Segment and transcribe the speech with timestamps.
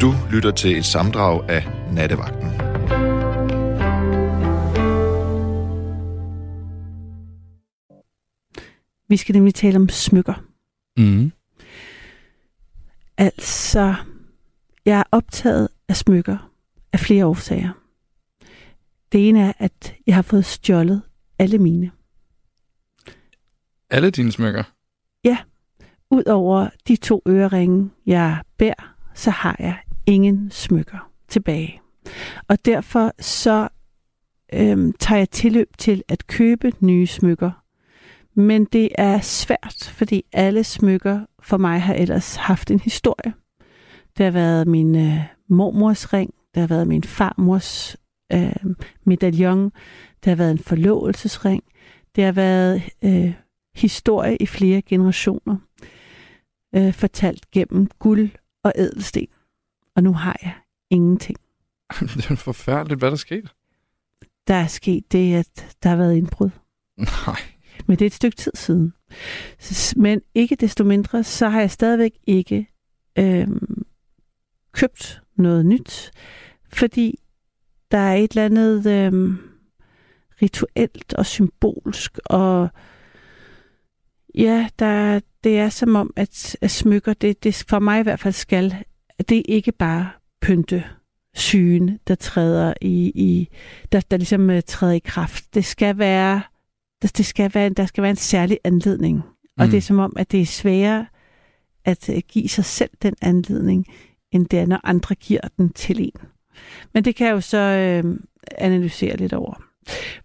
[0.00, 2.50] Du lytter til et samdrag af Nattevagten.
[9.08, 10.34] Vi skal nemlig tale om smykker.
[10.96, 11.32] Mm.
[13.18, 13.94] Altså,
[14.84, 16.50] jeg er optaget af smykker
[16.92, 17.72] af flere årsager.
[19.12, 21.02] Det ene er, at jeg har fået stjålet
[21.38, 21.90] alle mine.
[23.90, 24.62] Alle dine smykker?
[26.10, 31.80] Udover de to øreringe, jeg bærer, så har jeg ingen smykker tilbage.
[32.48, 33.68] Og derfor så
[34.54, 37.50] øhm, tager jeg tilløb til at købe nye smykker.
[38.34, 43.34] Men det er svært, fordi alle smykker for mig har ellers haft en historie.
[44.16, 47.96] Det har været min øh, mormors ring, det har været min farmors
[48.32, 49.64] øh, medaljon,
[50.24, 51.62] det har været en forlovelsesring,
[52.16, 53.32] det har været øh,
[53.74, 55.56] historie i flere generationer,
[56.74, 58.30] øh, fortalt gennem guld
[58.64, 59.26] og ædelsten.
[59.96, 60.54] Og nu har jeg
[60.90, 61.38] ingenting.
[62.16, 63.48] det er forfærdeligt, hvad der skete.
[64.48, 66.50] Der er sket det, at der har været indbrud.
[66.96, 67.40] Nej.
[67.86, 68.92] Men det er et stykke tid siden.
[69.96, 72.68] Men ikke desto mindre, så har jeg stadigvæk ikke
[73.18, 73.48] øh,
[74.72, 76.10] købt noget nyt,
[76.72, 77.18] fordi
[77.90, 79.34] der er et eller andet øh,
[80.42, 82.68] rituelt og symbolsk, og
[84.34, 88.20] ja, der, det er som om, at, at smykker, det, det for mig i hvert
[88.20, 88.84] fald skal,
[89.28, 90.84] det er ikke bare pynte
[91.34, 93.48] sygen, der træder i, i
[93.92, 95.54] der, der ligesom uh, træder i kraft.
[95.54, 96.42] Det skal være,
[97.02, 99.22] der, det skal være, der skal være en særlig anledning.
[99.58, 99.70] Og Mm.
[99.70, 101.06] det er som om, at det er sværere
[101.84, 103.86] at uh, give sig selv den anledning,
[104.32, 106.28] end det er, når andre giver den til en.
[106.94, 108.18] Men det kan jeg jo så øh,
[108.58, 109.62] analysere lidt over.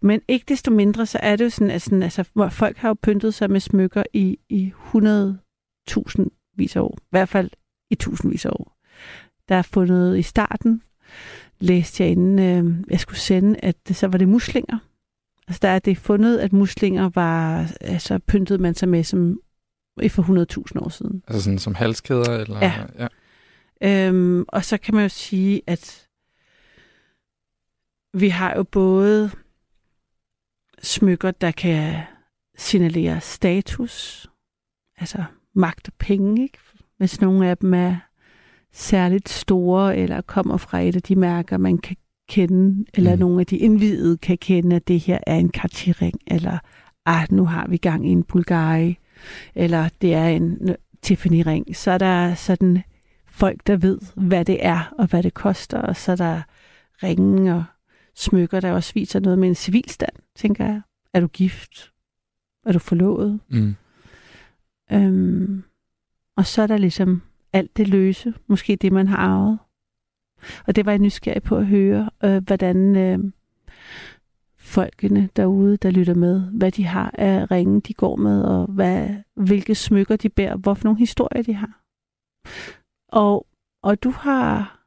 [0.02, 2.88] Men ikke desto mindre, så er det jo sådan, at sådan, altså, hvor folk har
[2.88, 6.98] jo pyntet sig med smykker i, i 100.000 vis af år.
[7.02, 7.50] I hvert fald
[7.92, 8.78] i tusindvis af år.
[9.52, 10.82] Der er fundet i starten,
[11.60, 14.78] læste jeg inden øh, jeg skulle sende, at det, så var det muslinger.
[15.48, 19.40] Altså der er det fundet, at muslinger var, altså pyntede man sig med som
[20.10, 20.24] for
[20.78, 21.24] 100.000 år siden.
[21.28, 22.38] Altså sådan som halskæder?
[22.38, 23.08] Eller, Ja.
[23.82, 24.08] ja.
[24.08, 26.08] Øhm, og så kan man jo sige, at
[28.14, 29.32] vi har jo både
[30.82, 32.02] smykker, der kan
[32.58, 34.28] signalere status,
[34.98, 35.24] altså
[35.54, 36.58] magt og penge, ikke?
[36.98, 38.11] hvis nogle af dem er
[38.74, 41.96] særligt store, eller kommer fra et af de mærker, man kan
[42.30, 43.20] kende, eller Mm.
[43.20, 46.58] nogle af de indvidede kan kende, at det her er en Cartier-ring, eller
[47.06, 48.98] ah, nu har vi gang i en Bulgari,
[49.56, 51.76] eller det er en Tiffany-ring.
[51.76, 52.84] Så er der sådan
[53.28, 56.42] folk, der ved, hvad det er, og hvad det koster, og så er der
[57.04, 57.64] ringe og
[58.16, 60.82] smykker, der også viser noget med en civilstand, tænker jeg.
[61.14, 61.92] Er du gift?
[62.66, 63.40] Er du forlovet?
[63.50, 63.76] Mm.
[64.92, 65.64] Øhm,
[66.38, 67.22] og så er der ligesom
[67.54, 69.60] alt det løse, måske det, man har arvet.
[70.68, 73.20] Og det var jeg nysgerrig på at høre, øh, hvordan øh,
[74.58, 79.10] folkene derude, der lytter med, hvad de har af ringe, de går med, og hvad,
[79.36, 81.82] hvilke smykker de bærer, hvorfor nogle historier de har.
[83.08, 83.48] Og,
[83.84, 84.80] og du har,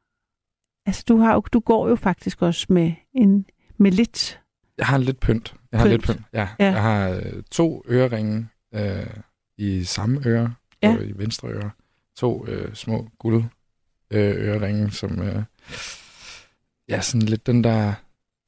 [0.85, 3.45] altså du har du går jo faktisk også med en,
[3.77, 4.41] med lidt.
[4.77, 5.55] Jeg har lidt pynt.
[5.71, 5.91] Jeg har Pynt.
[5.91, 6.49] lidt pynt, ja.
[6.59, 6.65] Ja.
[6.71, 9.07] Jeg har øh, to øreringe øh,
[9.57, 10.53] i samme øre,
[10.83, 10.95] Ja.
[10.97, 11.71] og i venstre øre.
[12.17, 13.43] To øh, små guld
[14.11, 15.43] øh, øreringe, som øh,
[16.89, 17.93] ja, sådan lidt den der,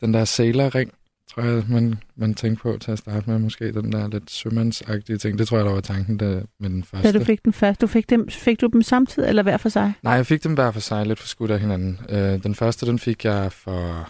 [0.02, 0.92] den der sailor-ring,
[1.30, 3.40] tror jeg, man, man tænkte på til at starte med.
[3.40, 5.40] Måske den der lidt sømandsagtige ting.
[5.40, 7.12] Det tror jeg, der var tanken der, med den første.
[7.12, 9.70] Da du fik den første, du fik, dem, fik du dem samtidig, eller hver for
[9.70, 9.94] sig?
[10.04, 12.00] Nej, jeg fik dem hver for sig, lidt for skudt af hinanden.
[12.10, 14.10] Øh, den første, den fik jeg for,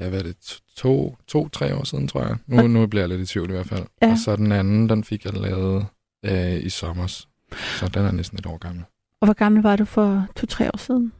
[0.00, 2.36] ja, hvad er det, to, to, tre år siden, tror jeg.
[2.46, 3.84] Nu, nu bliver jeg lidt i tvivl i hvert fald.
[4.02, 4.10] Ja.
[4.10, 5.86] Og så den anden, den fik jeg lavet
[6.24, 7.26] øh, i sommer.
[7.52, 8.84] Så den er næsten et år gammel.
[9.20, 11.12] Og hvor gammel var du for to-tre år siden?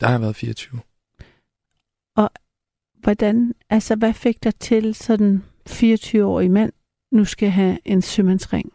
[0.00, 0.80] Der har jeg været 24.
[3.02, 6.72] Hvordan, altså hvad fik dig til sådan 24-årig mand,
[7.12, 8.72] nu skal have en sømandsring?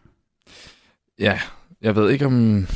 [1.18, 1.40] Ja,
[1.80, 2.66] jeg ved ikke om...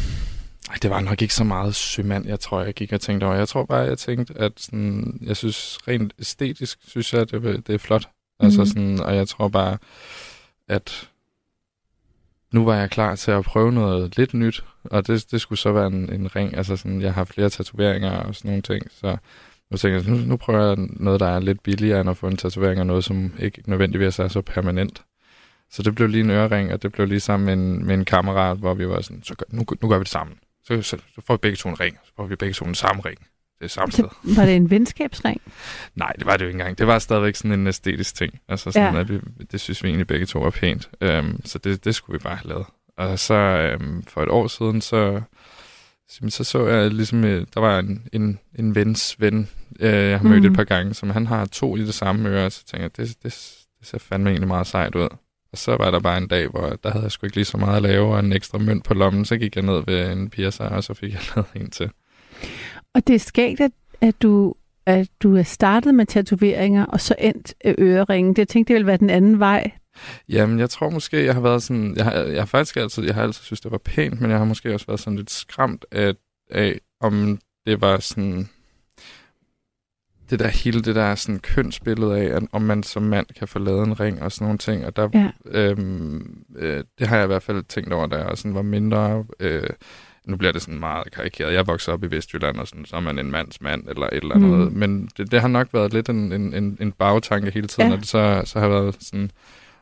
[0.71, 3.35] Ej, det var nok ikke så meget sømand, jeg tror, jeg gik og tænkte over.
[3.35, 7.75] Jeg tror bare, jeg tænkte, at sådan, jeg synes rent æstetisk, synes jeg, det, det
[7.75, 8.09] er flot.
[8.41, 8.67] Altså Mhm.
[8.67, 9.79] sådan, og jeg tror bare,
[10.69, 11.11] at
[12.57, 15.73] nu var jeg klar til at prøve noget lidt nyt, og det, det skulle så
[15.73, 16.57] være en, en ring.
[16.57, 19.17] Altså sådan, jeg har flere tatoveringer og sådan nogle ting, så
[19.71, 22.27] nu tænker jeg, nu, nu prøver jeg noget, der er lidt billigere end at få
[22.27, 25.03] en tatovering, og noget, som ikke nødvendigvis er så permanent.
[25.71, 28.05] Så det blev lige en ørering, og det blev lige sammen med en, med en
[28.05, 30.37] kammerat, hvor vi var sådan, så gør, nu, nu gør vi det sammen.
[30.65, 32.75] Så, så, så får vi begge to en ring, så får vi begge to en
[32.75, 33.19] samme ring.
[33.59, 34.05] Det er samme sted.
[34.37, 35.41] Var det en venskabsring?
[35.95, 36.79] Nej, det var det jo ikke engang.
[36.79, 38.41] Det var stadigvæk sådan en æstetisk ting.
[38.49, 39.01] Altså sådan, Ja.
[39.01, 39.21] at vi,
[39.53, 40.91] det synes vi egentlig begge to var pænt.
[41.05, 42.67] Um, så det, det skulle vi bare have lavet.
[42.99, 45.23] Og så um, for et år siden, så
[46.09, 49.49] så, så jeg ligesom, øh, der var en, en, en vens ven,
[49.81, 50.51] øh, jeg har mødt mm.
[50.51, 53.17] et par gange, som han har to i det samme øre, så tænkte jeg, det,
[53.23, 55.09] det, det ser fandme egentlig meget sejt ud.
[55.53, 57.57] Og så var der bare en dag, hvor der havde jeg sgu ikke lige så
[57.57, 60.31] meget at lave, og en ekstra mønt på lommen, så gik jeg ned ved en
[60.31, 61.91] piercer, og så fik jeg lavet en til.
[62.97, 63.71] Og det er skægt, at,
[64.01, 64.55] at du
[64.87, 68.33] at du er startet med tatoveringer, og så endt øreringen.
[68.33, 69.71] Det jeg tænkte, det ville være den anden vej.
[70.29, 71.97] Jamen, jeg tror måske, jeg har været sådan...
[71.97, 74.39] Jeg har, jeg har faktisk altid, jeg har altid synes, det var pænt, men jeg
[74.39, 76.15] har måske også været sådan lidt skræmt af,
[76.51, 78.49] af om det var sådan
[80.31, 83.59] det der hele det der sådan kønsbillede af, at om man som mand kan få
[83.59, 84.87] lavet en ring og sådan nogle ting.
[84.87, 85.31] Og der, ja.
[85.45, 89.25] øhm, øh, det har jeg i hvert fald tænkt over, da jeg sådan var mindre.
[89.41, 89.71] Øh,
[90.27, 91.55] nu bliver det sådan meget karikeret.
[91.55, 94.17] Jeg voksede op i Vestjylland, og sådan, så er man en mands mand, eller et
[94.17, 94.73] eller andet.
[94.73, 94.79] Mm.
[94.79, 97.95] Men det, det har nok været lidt en, en, en, en bagtanke hele tiden, ja.
[97.95, 99.31] og det så, så har været sådan,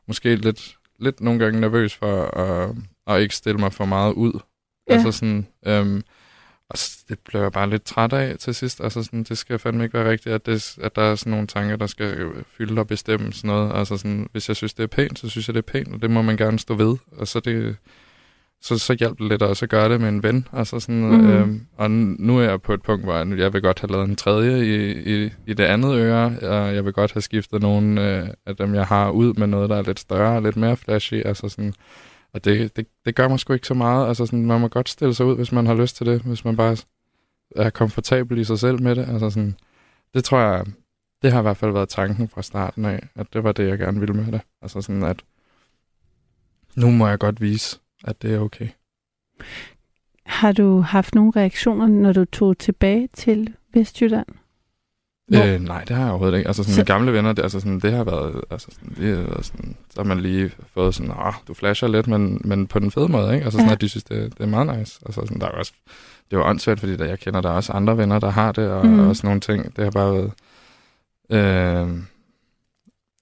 [0.06, 2.74] måske lidt, lidt nogle gange nervøs for at,
[3.06, 4.40] at ikke stille mig for meget ud.
[4.90, 4.94] Ja.
[4.94, 6.02] Altså sådan, øhm,
[6.68, 8.80] og det blev jeg bare lidt træt af til sidst.
[8.80, 11.46] Altså sådan, det skal fandme ikke være rigtigt, at, det, at der er sådan nogle
[11.46, 13.78] tanker, der skal fylde og bestemme sådan noget.
[13.78, 16.02] Altså sådan, hvis jeg synes, det er pænt, så synes jeg, det er pænt, og
[16.02, 16.96] det må man gerne stå ved.
[17.12, 17.76] Og så det,
[18.62, 20.48] så, så hjælper det lidt også at gøre det med en ven.
[20.52, 21.30] Altså sådan, mm.
[21.30, 24.16] øhm, og nu er jeg på et punkt, hvor jeg vil godt have lavet en
[24.16, 28.28] tredje i, i, i det andet øre, og jeg vil godt have skiftet nogle øh,
[28.46, 31.22] af dem, jeg har, ud med noget, der er lidt større og lidt mere flashy.
[31.26, 31.74] Altså sådan,
[32.32, 34.08] og det, det, det gør mig sgu ikke så meget.
[34.08, 36.44] Altså sådan, man må godt stille sig ud, hvis man har lyst til det, hvis
[36.44, 36.76] man bare
[37.56, 39.08] er komfortabel i sig selv med det.
[39.08, 39.54] Altså sådan,
[40.14, 40.66] det tror jeg,
[41.22, 43.78] det har i hvert fald været tanken fra starten af, at det var det, jeg
[43.78, 44.40] gerne ville med det.
[44.62, 45.22] Altså sådan, at
[46.76, 48.68] nu må jeg godt vise, at det er okay.
[50.26, 54.26] Har du haft nogle reaktioner, når du tog tilbage til Vestjylland?
[55.32, 56.48] Øh, nej, det har jeg overhovedet ikke.
[56.48, 56.80] Altså sådan, så...
[56.80, 59.76] mine gamle venner, det, altså sådan, det har været, altså sådan, det har været sådan,
[59.90, 63.08] så har man lige fået sådan, ah, du flasher lidt, men, men på den fede
[63.08, 63.44] måde, ikke?
[63.44, 63.74] Altså sådan, ja.
[63.74, 65.00] at de synes, det, det er meget nice.
[65.06, 65.72] Altså sådan, der er også,
[66.30, 68.70] det var åndssvagt, fordi der, jeg kender, der er også andre venner, der har det,
[68.70, 69.08] og, mm.
[69.08, 69.76] og sådan nogle ting.
[69.76, 70.32] Det har bare været
[71.30, 71.98] øh,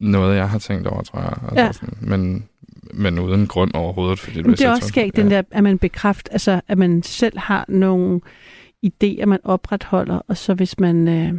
[0.01, 1.39] noget, jeg har tænkt over, tror jeg.
[1.43, 1.73] Altså ja.
[1.73, 2.49] sådan, men,
[2.93, 4.19] men uden grund overhovedet.
[4.19, 5.23] Fordi Men det er også skægt, ja.
[5.23, 8.21] den der, at man bekræfter, altså at man selv har nogle
[8.87, 11.33] idéer, man opretholder, og så hvis man øh,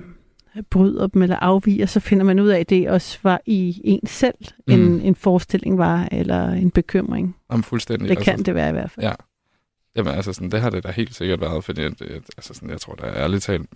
[0.69, 4.07] bryder dem eller afviger, så finder man ud af, at det også var i en
[4.07, 4.35] selv,
[4.67, 4.73] mm.
[4.73, 7.35] en, en forestilling var, eller en bekymring.
[7.51, 8.09] Jamen, fuldstændig.
[8.09, 9.05] Det kan altså, det være i hvert fald.
[9.05, 9.13] Ja.
[9.95, 12.81] Jamen, altså, sådan, det har det da helt sikkert været, fordi det, altså, sådan, jeg
[12.81, 13.69] tror da ærligt talt,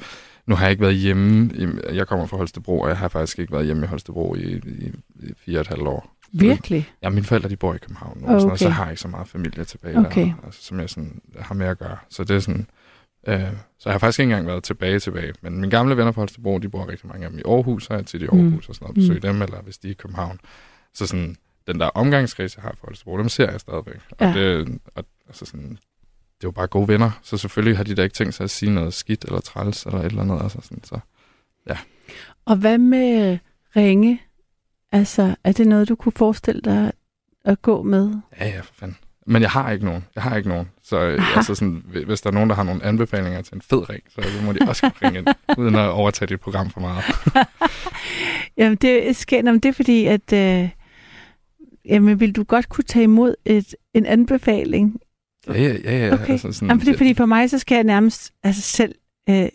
[0.47, 3.39] nu har jeg ikke været hjemme, i, jeg kommer fra Holstebro, og jeg har faktisk
[3.39, 6.16] ikke været hjemme i Holstebro i, i, i fire og et halvt år.
[6.31, 6.89] Virkelig?
[7.03, 8.35] Ja, mine forældre de bor i København nu, okay.
[8.35, 10.25] og, sådan, og så har jeg ikke så meget familie tilbage okay.
[10.25, 11.97] der, altså, som jeg sådan, har med at gøre.
[12.09, 12.67] Så det er sådan,
[13.27, 13.41] øh,
[13.79, 15.33] så jeg har faktisk ikke engang været tilbage tilbage.
[15.41, 17.93] Men mine gamle venner fra Holstebro, de bor rigtig mange af dem i Aarhus, så
[17.93, 18.69] jeg tit i Aarhus mm.
[18.69, 19.21] og sådan noget, besøge mm.
[19.21, 20.39] dem, eller hvis de er i København.
[20.93, 21.35] Så sådan,
[21.67, 23.99] den der omgangskreds, jeg har fra Holstebro, dem ser jeg stadigvæk.
[24.21, 24.27] Ja.
[24.27, 25.69] Og, det, og altså sådan,
[26.37, 28.49] det er jo bare gode venner, så selvfølgelig har de da ikke tænkt sig at
[28.49, 30.41] sige noget skidt eller træls eller et eller andet.
[30.43, 30.99] Altså sådan, så,
[31.69, 31.77] ja.
[32.45, 33.37] Og hvad med
[33.75, 34.21] ringe?
[34.91, 36.91] Altså, er det noget, du kunne forestille dig
[37.45, 38.13] at gå med?
[38.39, 38.97] Ja, ja, for fanden.
[39.29, 40.05] Men jeg har ikke nogen.
[40.15, 40.69] Jeg har ikke nogen.
[40.83, 40.97] Så
[41.35, 44.21] altså sådan, hvis der er nogen, der har nogle anbefalinger til en fed ring, så
[44.45, 47.03] må de også ringe ind, uden at overtage dit program for meget.
[48.57, 50.69] jamen, det, skal, jamen, det er fordi, at øh,
[51.85, 54.99] jamen, vil du godt kunne tage imod et, en anbefaling?
[55.47, 56.07] Ja, ja, ja.
[56.07, 56.13] ja.
[56.13, 56.31] Okay.
[56.31, 58.95] Altså sådan, jamen, fordi, fordi for mig, så skal jeg nærmest altså, selv
[59.29, 59.49] øh,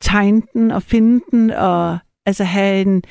[0.00, 3.02] tegne den og finde den, og altså have en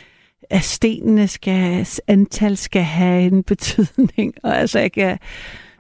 [0.50, 4.34] at stenene skal, antal skal have en betydning.
[4.44, 5.18] Og altså, jeg kan,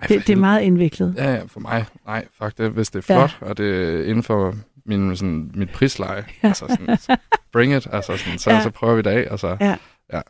[0.01, 1.15] Ej, det, det er meget indviklet.
[1.17, 3.48] Ja, ja, for mig, nej, faktisk, hvis det er flot, ja.
[3.48, 4.55] og det er inden for
[4.86, 6.48] min, sådan, mit prisleje, ja.
[6.48, 7.17] altså sådan, så
[7.51, 8.63] bring it, altså sådan, så, ja.
[8.63, 9.27] så prøver vi det af.
[9.31, 9.75] Altså, ja.
[10.13, 10.22] ja.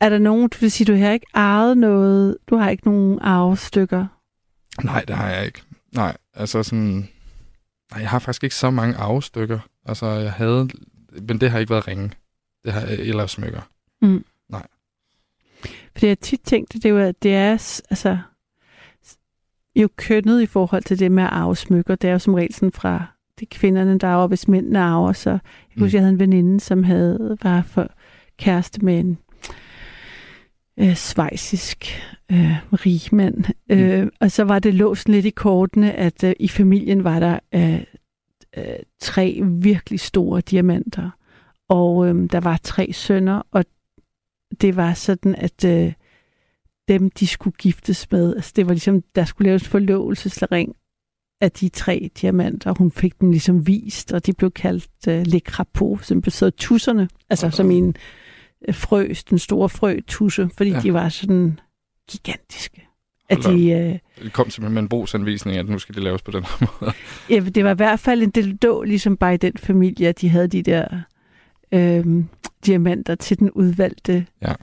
[0.00, 3.18] Er der nogen, du vil sige, du har ikke arvet noget, du har ikke nogen
[3.22, 4.06] arvestykker?
[4.84, 5.62] Nej, det har jeg ikke.
[5.92, 7.08] Nej, altså sådan,
[7.92, 9.58] nej, jeg har faktisk ikke så mange arvestykker.
[9.86, 10.68] Altså, jeg havde,
[11.28, 12.10] men det har ikke været ringe.
[12.64, 13.60] Det har jeg ellers smykker.
[14.02, 14.24] Mm.
[14.48, 14.66] Nej.
[15.92, 17.50] Fordi jeg tit tænkt, det er jo, at det er,
[17.90, 18.18] altså,
[19.76, 21.94] jo kønnet i forhold til det med at arve smykker.
[21.94, 23.06] Det er jo som regel sådan fra
[23.40, 25.12] de kvinderne, der arver, hvis mændene arver.
[25.12, 25.40] Så jeg
[25.76, 25.82] mm.
[25.82, 27.90] husker, jeg havde en veninde, som havde, var for
[28.38, 29.18] kæreste med en
[30.76, 32.02] øh, svejsisk
[32.32, 33.44] øh, rigmand.
[33.70, 33.78] Mm.
[33.78, 37.38] Øh, og så var det låst lidt i kortene, at øh, i familien var der
[37.54, 37.80] øh,
[38.56, 41.10] øh, tre virkelig store diamanter.
[41.68, 43.64] Og øh, der var tre sønner, og
[44.60, 45.92] det var sådan, at øh,
[46.88, 50.76] dem, de skulle giftes med, altså det var ligesom, der skulle laves forlovelsesring
[51.40, 52.74] af de tre diamanter.
[52.78, 57.08] Hun fik dem ligesom vist, og de blev kaldt øh, Le Crapaud, som betød tusserne,
[57.30, 57.96] altså som en
[58.68, 60.80] øh, frø, den store frø tusse, fordi ja.
[60.80, 61.60] de var sådan
[62.10, 62.88] gigantiske.
[63.28, 66.30] At de, øh, det kom simpelthen med en brugsanvisning, at nu skal det laves på
[66.30, 66.92] den her måde.
[67.30, 70.20] Ja, det var i hvert fald en del då, ligesom bare i den familie, at
[70.20, 70.88] de havde de der
[71.74, 72.28] øhm,
[72.66, 74.26] diamanter til den udvalgte.
[74.42, 74.54] Ja.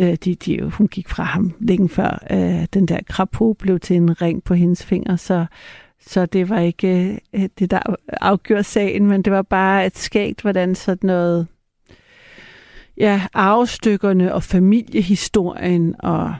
[0.00, 3.96] Øh, de, de, hun gik fra ham længe før øh, den der krapo blev til
[3.96, 5.46] en ring på hendes finger, så,
[6.00, 10.42] så det var ikke øh, det, der afgjorde sagen, men det var bare et skægt,
[10.42, 11.46] hvordan sådan noget
[12.96, 16.34] ja, arvestykkerne og familiehistorien og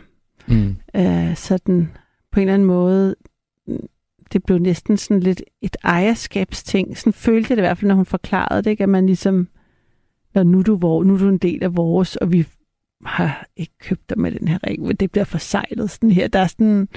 [0.48, 0.76] Mm.
[0.94, 1.90] øh, sådan
[2.32, 3.14] på en eller anden måde,
[4.32, 6.98] det blev næsten sådan lidt et ejerskabsting.
[6.98, 8.82] Sådan følte jeg det i hvert fald, når hun forklarede det, ikke?
[8.82, 9.48] at man ligesom,
[10.44, 12.46] når nu er du, vor, nu er du en del af vores, og vi
[13.04, 16.28] har ikke købt dig med den her ring, det bliver forsejlet sådan her.
[16.28, 16.88] Der er sådan,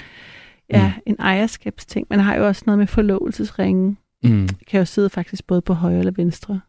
[0.69, 1.01] ja, Mm.
[1.05, 2.07] en ejerskabsting.
[2.09, 3.97] Man har jo også noget med forlovelsesringen.
[4.23, 4.47] Mm.
[4.47, 6.61] Det kan jo sidde faktisk både på højre eller venstre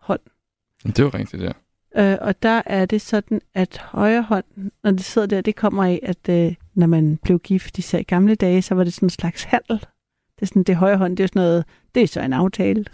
[0.00, 0.20] hånd.
[0.86, 1.52] Det er jo rigtigt, ja.
[1.96, 4.44] Øh, og der er det sådan, at højre hånd,
[4.84, 8.02] når det sidder der, det kommer af, at øh, når man blev gift, især i
[8.02, 9.86] gamle dage, så var det sådan en slags handel.
[10.40, 12.84] Det er sådan, det højre hånd, det er sådan noget, det er så en aftale.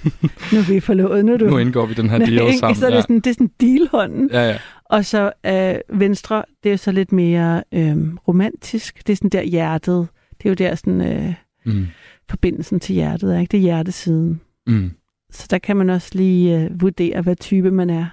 [0.52, 1.44] nu er vi forlovet, nu du...
[1.44, 2.76] Nu indgår vi den her deal sammen.
[2.76, 3.00] Så er det, ja.
[3.02, 4.30] sådan, det er sådan dealhånden.
[4.32, 4.58] ja, ja.
[4.84, 7.96] Og så øh, venstre, det er så lidt mere øh,
[8.28, 9.06] romantisk.
[9.06, 10.08] Det er sådan der hjertet.
[10.38, 11.34] Det er jo der sådan øh,
[11.66, 11.86] Mm.
[12.30, 13.50] forbindelsen til hjertet, er, ikke?
[13.50, 14.40] Det er hjertesiden.
[14.66, 14.90] Mm.
[15.32, 18.06] Så der kan man også lige øh, vurdere, hvad type man er,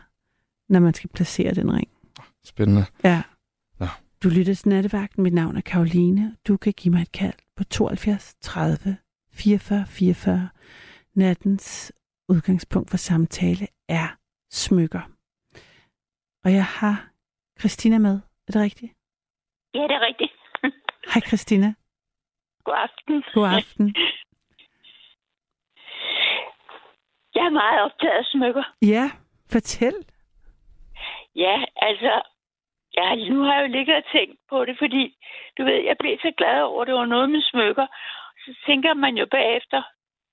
[0.69, 1.87] når man skal placere den ring.
[2.45, 2.85] Spændende.
[3.03, 3.21] Ja.
[4.23, 5.23] Du lytter til nattevagten.
[5.23, 6.37] Mit navn er Karoline.
[6.47, 8.97] Du kan give mig et kald på 72 30
[9.33, 10.49] 44 44.
[11.15, 11.93] Nattens
[12.29, 14.07] udgangspunkt for samtale er
[14.51, 15.01] smykker.
[16.43, 17.09] Og jeg har
[17.59, 18.15] Christina med.
[18.47, 18.93] Er det rigtigt?
[19.73, 20.33] Ja, det er rigtigt.
[21.13, 21.73] Hej Christina.
[22.63, 23.23] God aften.
[23.33, 23.95] God aften.
[27.35, 28.63] Jeg er meget optaget af smykker.
[28.81, 29.11] Ja,
[29.51, 29.95] fortæl.
[31.35, 32.32] Ja, altså,
[32.97, 35.17] ja, nu har jeg jo ligget og tænkt på det, fordi,
[35.57, 37.87] du ved, jeg blev så glad over, at det var noget med smykker.
[38.45, 39.81] Så tænker man jo bagefter,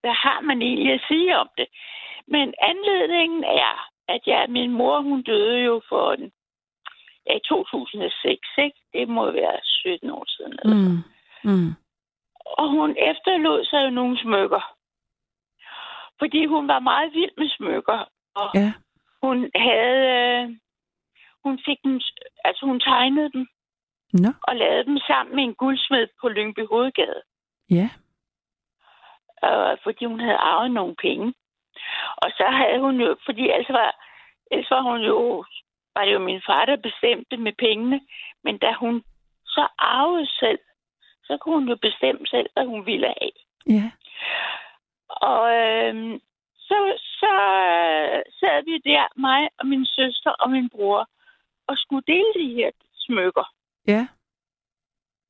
[0.00, 1.66] hvad har man egentlig at sige om det?
[2.26, 6.32] Men anledningen er, at ja, min mor, hun døde jo for en,
[7.26, 8.78] ja, i 2006, ikke?
[8.92, 10.58] Det må være 17 år siden.
[10.62, 11.02] Eller Mm.
[11.44, 11.72] Mm.
[12.44, 14.74] Og hun efterlod sig jo nogle smykker.
[16.18, 18.04] Fordi hun var meget vild med smykker.
[18.34, 18.72] Og Ja.
[19.22, 20.02] hun havde...
[20.42, 20.56] Øh,
[21.44, 22.00] hun fik dem...
[22.44, 23.46] Altså, hun tegnede dem
[24.12, 24.30] Nå.
[24.42, 27.22] og lavede dem sammen med en guldsmed på Lyngby Hovedgade.
[27.70, 27.88] Ja.
[29.44, 31.34] Øh, fordi hun havde arvet nogle penge.
[32.16, 33.16] Og så havde hun jo...
[33.24, 33.90] Fordi ellers var,
[34.50, 35.44] ellers var hun jo...
[35.94, 38.00] Var det jo min far, der bestemte med pengene.
[38.44, 39.04] Men da hun
[39.46, 40.58] så arvede selv,
[41.24, 43.36] så kunne hun jo bestemme selv, hvad hun ville have.
[43.76, 43.90] Ja.
[45.06, 46.20] Og øhm,
[46.68, 46.78] så,
[47.20, 47.32] så
[47.72, 51.08] øh, sad vi der, mig og min søster og min bror,
[51.70, 53.46] og skulle dele de her smykker.
[53.86, 54.02] Ja.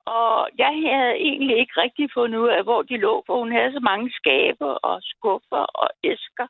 [0.07, 3.73] Og jeg havde egentlig ikke rigtig fundet ud af, hvor de lå, for hun havde
[3.73, 6.47] så mange skabe og skuffer og æsker.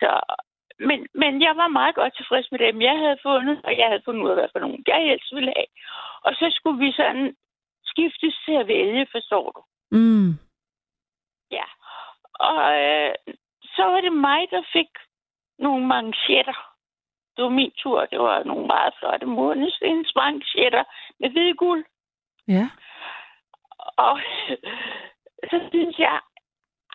[0.00, 0.10] Så,
[0.78, 4.02] men, men jeg var meget godt tilfreds med dem, jeg havde fundet, og jeg havde
[4.04, 5.70] fundet ud af, hvad for nogen jeg helst ville have.
[6.26, 7.36] Og så skulle vi sådan
[7.84, 9.60] skiftes til at vælge, forstår du?
[9.96, 10.30] Mm.
[11.50, 11.66] Ja.
[12.34, 13.14] Og øh,
[13.74, 14.90] så var det mig, der fik
[15.58, 16.75] nogle manchetter.
[17.36, 18.06] Det var min tur.
[18.06, 20.84] Det var nogle meget flotte månestens manchetter
[21.20, 21.84] med hvide guld.
[22.48, 22.68] Ja.
[23.96, 24.20] Og
[25.50, 26.20] så synes jeg,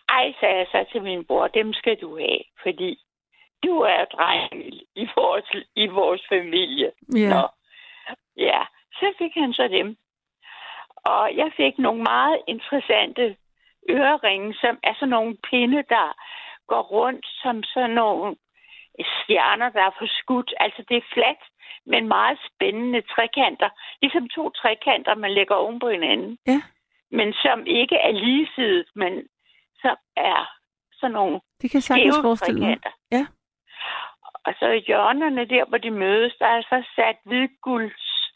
[0.08, 2.98] ej, sagde jeg så til min bror, dem skal du have, fordi
[3.64, 4.52] du er dreng
[4.94, 6.92] i vores, i vores familie.
[7.14, 7.28] Ja.
[7.28, 7.48] Nå.
[8.36, 8.60] Ja,
[8.92, 9.96] så fik han så dem.
[11.04, 13.36] Og jeg fik nogle meget interessante
[13.90, 16.08] øreringe, som er sådan nogle pinde, der
[16.66, 18.36] går rundt som sådan nogle
[19.00, 20.54] stjerner, der er forskudt.
[20.60, 21.42] Altså det er fladt,
[21.86, 23.70] men meget spændende trekanter.
[24.02, 26.38] Ligesom to trekanter, man lægger oven på hinanden.
[26.46, 26.62] Ja.
[27.10, 29.12] Men som ikke er ligesidet, men
[29.82, 30.50] som er
[30.92, 32.78] sådan nogle Det kan jeg sagtens forestille mig.
[33.12, 33.26] Ja.
[34.46, 38.32] Og så i hjørnerne der, hvor de mødes, der er så sat hvidgulds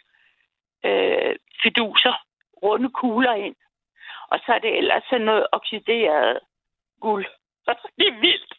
[0.84, 2.14] øh, fiduser,
[2.62, 3.56] runde kugler ind.
[4.28, 6.40] Og så er det ellers sådan noget oxideret
[7.00, 7.26] guld.
[7.98, 8.54] det er vildt.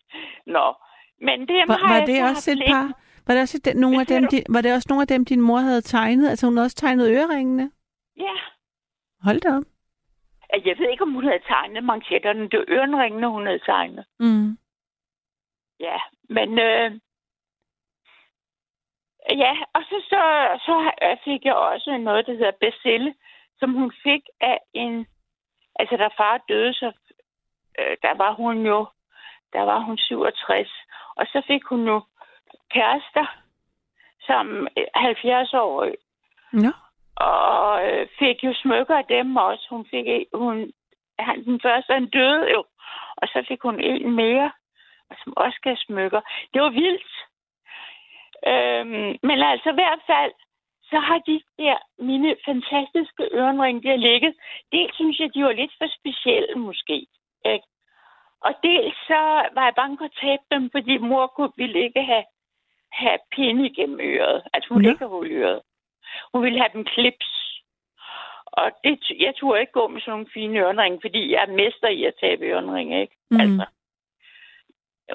[0.46, 0.74] Nå,
[1.22, 2.94] men det Var, har var det så også et par?
[3.28, 5.42] Var det også et, nogle af dem, din, var det også nogle af dem, din
[5.42, 6.30] mor havde tegnet?
[6.30, 7.72] Altså hun havde også tegnet øreringene?
[8.18, 8.36] Ja,
[9.22, 9.64] Hold da op.
[10.66, 12.50] Jeg ved ikke, om hun havde tegnet manchetterne.
[12.50, 14.06] Det var ørenringene, hun havde tegnet.
[14.20, 14.58] Mm.
[15.80, 16.92] Ja, men øh,
[19.44, 20.22] ja, og så, så,
[20.66, 20.94] så
[21.24, 23.14] fik jeg også noget, der hedder Bestille,
[23.60, 25.08] som hun fik af en,
[25.76, 26.92] altså da far døde, så
[27.80, 28.88] øh, der var hun jo,
[29.54, 30.70] der var hun 67,
[31.20, 32.02] og så fik hun jo
[32.70, 33.26] kærester
[34.28, 35.86] som 70 år,
[36.54, 36.72] Nå.
[37.16, 39.68] Og øh, fik jo smykker af dem også.
[39.70, 40.72] Hun fik hun,
[41.20, 42.64] han, den første, han døde jo.
[43.18, 44.52] Og så fik hun en mere,
[45.24, 46.22] som også gav smykker.
[46.54, 47.14] Det var vildt.
[48.52, 50.34] Øhm, men altså i hvert fald,
[50.90, 54.34] så har de der mine fantastiske ørenringe, der ligget.
[54.72, 57.08] Dels synes jeg, de var lidt for specielle måske.
[57.46, 57.68] Ikke?
[58.42, 59.20] Og dels så
[59.56, 62.24] var jeg bange for at tabe dem, fordi mor kunne, ville ikke have,
[62.92, 64.44] have pinde igennem øret.
[64.54, 64.90] Altså hun Ja.
[64.92, 65.62] ikke hul øret.
[66.34, 67.30] Hun ville have dem klips.
[68.46, 71.88] Og det, jeg turde ikke gå med sådan nogle fine ørenringe, fordi jeg er mester
[71.88, 73.16] i at tabe ørenringe, ikke?
[73.32, 73.40] Mm.
[73.40, 73.66] Altså,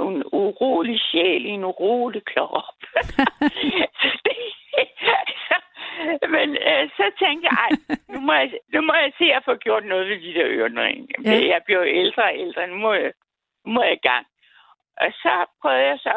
[0.00, 2.74] en urolig sjæl i en urolig krop.
[4.02, 4.54] Så det-
[6.36, 7.70] Men øh, så tænkte jeg, ej,
[8.08, 11.08] nu må jeg, nu må jeg se at få gjort noget ved de der øreringe.
[11.24, 11.46] Ja.
[11.52, 13.12] Jeg bliver ældre og ældre, nu må jeg,
[13.64, 14.26] nu må jeg i gang.
[14.96, 16.16] Og så prøvede jeg så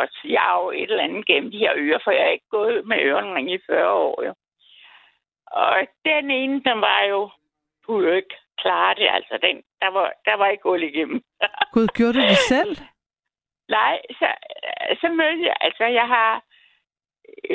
[0.00, 2.98] at, jage et eller andet gennem de her ører, for jeg har ikke gået med
[3.00, 4.24] øreringe i 40 år.
[4.26, 4.34] Jo.
[5.46, 7.30] Og den ene, den var jo,
[7.86, 9.08] kunne jo ikke klare det.
[9.10, 11.22] Altså, den, der, var, der var ikke gået igennem.
[11.74, 12.76] Gud, gjorde du det selv?
[13.68, 14.28] Nej, så,
[15.00, 16.44] så mødte jeg, altså jeg har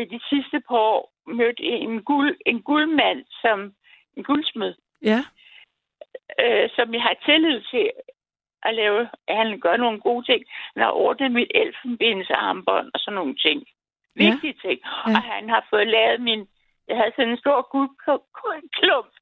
[0.01, 3.73] i de sidste par år mødt en, guld, en guldmand, som
[4.17, 5.19] en guldsmed, Ja.
[6.41, 7.91] øh, som jeg har tillid til
[8.63, 9.09] at lave.
[9.29, 10.45] Han gør nogle gode ting.
[10.73, 13.65] Han har ordnet mit elfenbensarmbånd og sådan nogle ting.
[14.19, 14.23] Ja.
[14.23, 14.79] Vigtige ting.
[14.83, 15.15] Ja.
[15.15, 16.47] Og han har fået lavet min...
[16.87, 19.13] Jeg havde sådan en stor guldklump.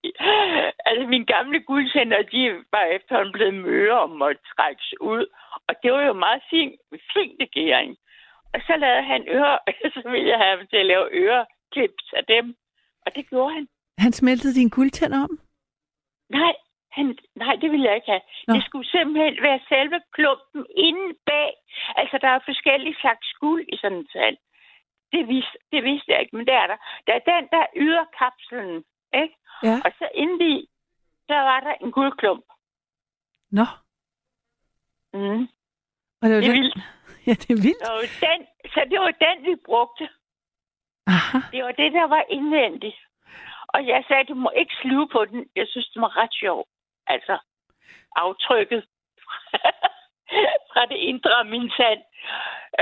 [0.87, 5.25] Altså, mine gamle guldtænder, de var efterhånden blevet møre og måtte trækkes ud.
[5.67, 6.75] Og det var jo meget fint,
[7.13, 7.97] fint legering.
[8.53, 9.59] Og så lavede han øre,
[10.03, 11.07] så ville jeg have ham til at lave
[11.65, 12.55] øreklips af dem.
[13.05, 13.67] Og det gjorde han.
[13.97, 15.39] Han smeltede dine guldtænder om?
[16.29, 16.53] Nej,
[16.91, 18.21] han, nej, det ville jeg ikke have.
[18.47, 18.53] Nå.
[18.53, 21.51] Det skulle simpelthen være selve klumpen inde bag.
[21.95, 24.37] Altså, der er forskellige slags guld i sådan en tand.
[25.11, 26.77] Det vidste, det vidste jeg ikke, men det er der.
[27.07, 28.83] Der er den, der yder kapslen,
[29.21, 29.35] ikke?
[29.63, 29.75] Ja.
[29.85, 30.69] Og så indeni,
[31.29, 32.45] der var der en guldklump.
[33.51, 33.65] Nå.
[35.13, 35.41] Mm.
[36.21, 36.61] Og det var Det er den...
[36.61, 36.77] vildt.
[37.27, 37.83] Ja, det er vildt.
[37.89, 38.39] Og den,
[38.73, 40.09] så det var den, vi brugte.
[41.07, 41.37] Aha.
[41.51, 42.95] Det var det, der var indvendigt.
[43.67, 45.45] Og jeg sagde, du må ikke sluge på den.
[45.55, 46.67] Jeg synes, det var ret sjov.
[47.07, 47.37] Altså,
[48.15, 48.85] aftrykket
[50.71, 52.01] fra det indre af min tand.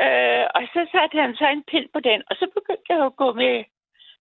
[0.01, 3.15] Øh, og så satte han så en pind på den, og så begyndte jeg at
[3.15, 3.63] gå med,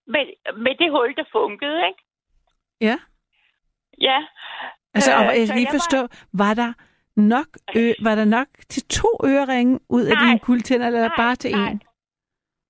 [0.06, 0.24] med,
[0.64, 2.02] med det hul, der funkede, ikke?
[2.80, 2.96] Ja.
[4.00, 4.26] Ja.
[4.94, 6.00] Altså, og Øh, jeg jeg forstå,
[6.32, 6.72] var der
[7.16, 10.24] nok, ø, var der nok til to øreringe ud af Nej.
[10.24, 11.70] dine guldtænder, eller Nej, bare til nej.
[11.70, 11.82] en?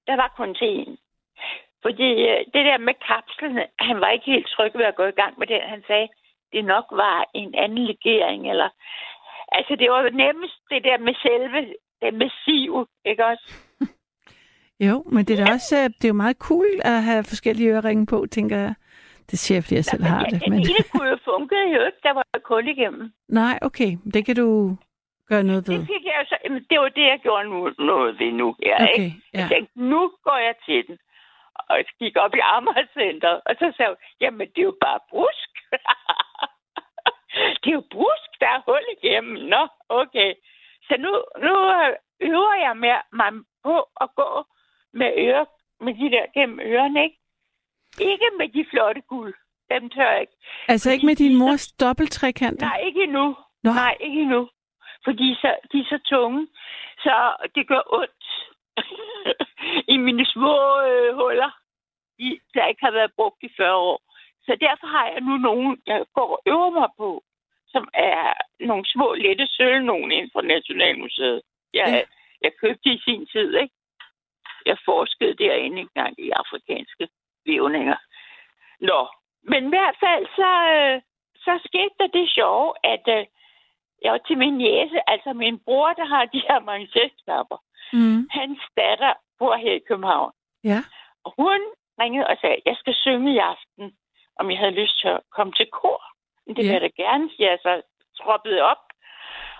[0.06, 0.98] Der var kun til en.
[1.84, 5.18] Fordi øh, det der med kapslerne, han var ikke helt tryg ved at gå i
[5.20, 5.60] gang med det.
[5.74, 6.08] Han sagde,
[6.52, 8.68] det nok var en anden legering, eller...
[9.58, 13.46] Altså, det var nemmest det der med selve, det massive, ikke også?
[14.86, 17.70] Jo, men det er da også, øh, det er jo meget cool at have forskellige
[17.70, 18.74] øreringe på, tænker jeg.
[19.30, 20.44] Det siger jeg, fordi jeg selv har ja, det.
[20.44, 20.60] Den Men...
[20.60, 23.12] ene kunne jo funkede jo ikke, der var kul igennem.
[23.28, 23.90] Nej, okay.
[24.14, 24.76] Det kan du
[25.30, 25.78] gøre noget ved.
[25.78, 26.36] Det fik jeg jo så,
[26.70, 28.94] det var det, jeg gjorde nu, noget ved nu her, ikke?
[28.94, 29.38] Okay, ja.
[29.38, 30.96] Jeg tænkte, nu går jeg til den.
[31.54, 35.50] Og gik op i Amagercenteret, og så sagde hun, jamen det er jo bare brusk.
[37.62, 39.34] det er jo brusk, der er hul igennem.
[39.52, 40.34] Nå, okay.
[40.86, 41.12] Så nu,
[41.46, 43.32] nu øh, øver jeg med mig
[43.64, 44.44] på at gå
[44.92, 45.46] med øre,
[45.80, 47.18] med de der gennem ørerne, ikke?
[48.00, 49.34] Ikke med de flotte guld.
[49.70, 50.36] Dem tør jeg ikke.
[50.68, 52.66] Altså ikke med din mors dobbelttrekanter?
[52.66, 53.36] Nej, ikke endnu.
[53.62, 53.70] Nå.
[53.72, 54.48] Nej, ikke endnu.
[55.04, 56.46] Fordi så, de er så tunge,
[56.98, 57.14] så
[57.54, 58.21] det gør ondt
[59.94, 61.50] i mine små øh, huller,
[62.18, 64.00] de, der ikke har været brugt i 40 år.
[64.46, 67.24] Så derfor har jeg nu nogen, jeg går og øver mig på,
[67.68, 71.42] som er nogle små, lette sølv, nogen inden for Nationalmuseet.
[71.74, 72.02] Jeg, Ja.
[72.42, 73.74] jeg købte i sin tid, ikke?
[74.66, 77.08] Jeg forskede derinde engang i afrikanske
[77.46, 77.96] vævninger.
[78.80, 79.08] Nå,
[79.42, 81.00] men i hvert fald så, øh,
[81.44, 83.26] så skete der det sjove, at øh,
[84.02, 87.56] jeg var til min jæse, altså min bror, der har de her manchetknapper.
[87.92, 88.28] Mm.
[88.30, 90.32] Hans datter bor her i København.
[90.64, 90.80] Ja.
[91.24, 91.60] Og hun
[92.00, 93.96] ringede og sagde, jeg skal synge i aften,
[94.38, 96.02] om jeg havde lyst til at komme til kor.
[96.46, 96.66] Men det Ja.
[96.66, 97.82] vil jeg da gerne, siger jeg så
[98.22, 98.82] troppede op.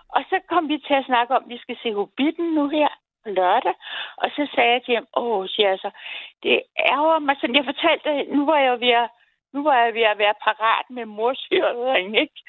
[0.09, 2.89] Og så kom vi til at snakke om, at vi skal se Hobbiten nu her
[3.27, 3.75] lørdag.
[4.17, 5.91] Og så sagde jeg til ham, åh, siger jeg så,
[6.43, 7.57] det ærger mig sådan.
[7.57, 9.09] Jeg fortalte, nu var jeg ved at,
[9.53, 12.41] nu var jeg ved at være parat med mors hørring, ikke?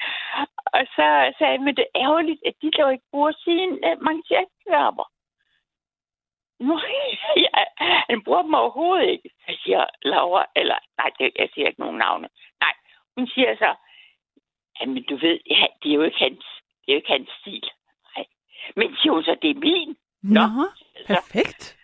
[0.66, 1.06] Og så
[1.38, 5.06] sagde jeg, men det er ærgerligt, at de dog ikke bruger sine manchetknapper.
[6.60, 6.80] Nu,
[7.46, 7.64] ja,
[8.10, 9.30] han bruger dem overhovedet ikke.
[9.46, 12.28] Så siger Laura, eller nej, det, jeg siger ikke nogen navne.
[12.60, 12.74] Nej,
[13.16, 13.74] hun siger så,
[14.80, 16.44] jamen du ved, ja, det er jo ikke hans,
[16.80, 17.70] det er jo ikke hans stil.
[18.16, 18.26] Nej.
[18.76, 19.96] Men siger hun så, det er min.
[20.22, 20.40] Nå,
[20.96, 21.76] Så perfekt.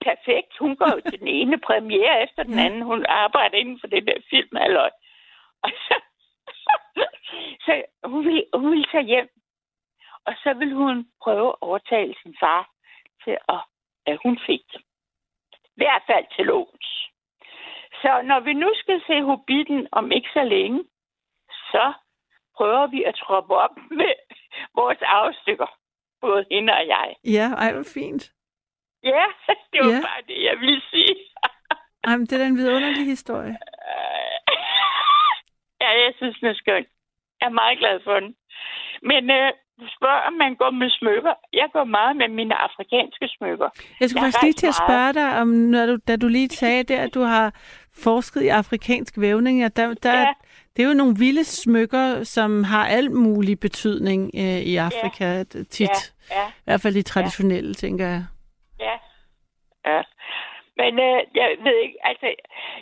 [0.00, 0.58] perfekt.
[0.58, 2.82] Hun går jo til den ene premiere efter den anden.
[2.82, 4.90] Hun arbejder inden for det der film, halløj.
[5.62, 5.94] Og så,
[7.64, 9.28] så hun, ville, hun ville tage hjem,
[10.24, 12.70] og så ville hun prøve at overtale sin far
[13.24, 13.60] til, at,
[14.12, 14.80] at hun fik det.
[15.52, 16.88] I hvert fald til låns.
[18.02, 20.84] Så når vi nu skal se Hobbiten om ikke så længe,
[21.72, 21.92] så
[22.56, 24.14] prøver vi at troppe op med
[24.74, 25.70] vores afstykker.
[26.20, 27.16] Både hende og jeg.
[27.24, 28.32] Ja, ej, hvor fint.
[29.02, 29.24] Ja,
[29.72, 30.00] det var ja.
[30.08, 31.14] bare det, jeg ville sige.
[32.06, 33.56] Ej, men det er da en vidunderlig historie.
[35.80, 36.86] ja, jeg synes, den er skøn.
[37.40, 38.36] Jeg er meget glad for den.
[39.02, 41.34] Men øh, du spørger, om man går med smykker.
[41.52, 43.68] Jeg går meget med mine afrikanske smykker.
[44.00, 46.48] Jeg skulle Jeg faktisk lige til at spørge dig, om når du, da du lige
[46.48, 47.46] sagde der, at du har
[48.04, 50.32] forsket i afrikansk vævning, at der, der, Ja.
[50.76, 55.42] det er jo nogle vilde smykker, som har al mulig betydning øh, i Afrika ja.
[55.76, 55.98] tit.
[56.30, 57.72] Ja, ja, I hvert fald de traditionelle, ja.
[57.84, 58.24] tænker jeg.
[58.80, 58.96] ja.
[59.90, 60.02] ja.
[60.80, 62.34] Men øh, jeg ved ikke, altså,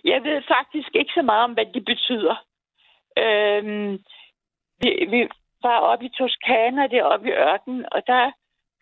[0.05, 2.37] jeg ved faktisk ikke så meget om, hvad de betyder.
[3.19, 3.93] Øhm,
[4.83, 5.29] vi, vi
[5.69, 8.25] var oppe i Toskana, deroppe i ørkenen, og der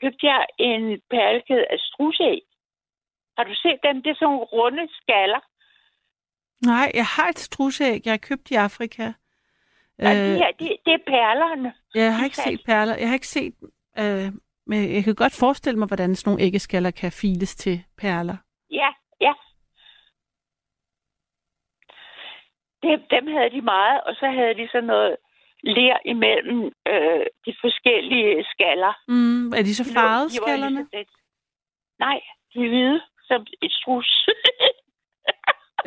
[0.01, 2.41] købte jeg en perlekæde af strusæg.
[3.37, 4.03] Har du set dem?
[4.03, 5.43] Det er sådan nogle runde skaller.
[6.73, 9.07] Nej, jeg har et strusæg, jeg har købt i Afrika.
[10.01, 11.75] Øh, og de her, de, det er perlerne.
[11.95, 12.95] jeg har ikke set perler.
[12.97, 13.55] Jeg har ikke set...
[13.99, 14.33] Øh,
[14.67, 18.37] men jeg kan godt forestille mig, hvordan sådan nogle æggeskaller kan files til perler.
[18.71, 19.33] Ja, ja.
[22.83, 25.17] Dem, dem havde de meget, og så havde de sådan noget
[25.67, 28.93] ler imellem øh, de forskellige skaller.
[29.09, 30.89] Mm, er de så farvede, de skallerne?
[31.99, 32.21] Nej,
[32.55, 34.11] de er hvide, som et strus.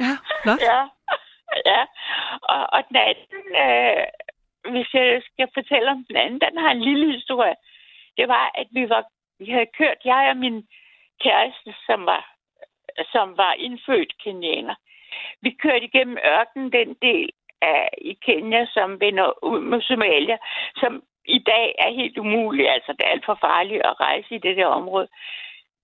[0.05, 0.13] Ja,
[0.43, 0.59] flot.
[0.61, 0.79] ja,
[1.71, 1.81] ja.
[2.53, 4.05] Og, og den anden, øh,
[4.71, 7.55] hvis jeg skal fortælle om den anden, den har en lille historie.
[8.17, 9.03] Det var, at vi var,
[9.39, 10.67] vi havde kørt, jeg og min
[11.23, 12.23] kæreste, som var,
[13.11, 14.75] som var indfødt kenianer.
[15.41, 17.29] Vi kørte igennem ørkenen, den del
[17.61, 20.37] af i Kenya, som vender ud mod Somalia,
[20.75, 22.69] som i dag er helt umuligt.
[22.69, 25.07] Altså, det er alt for farligt at rejse i det der område.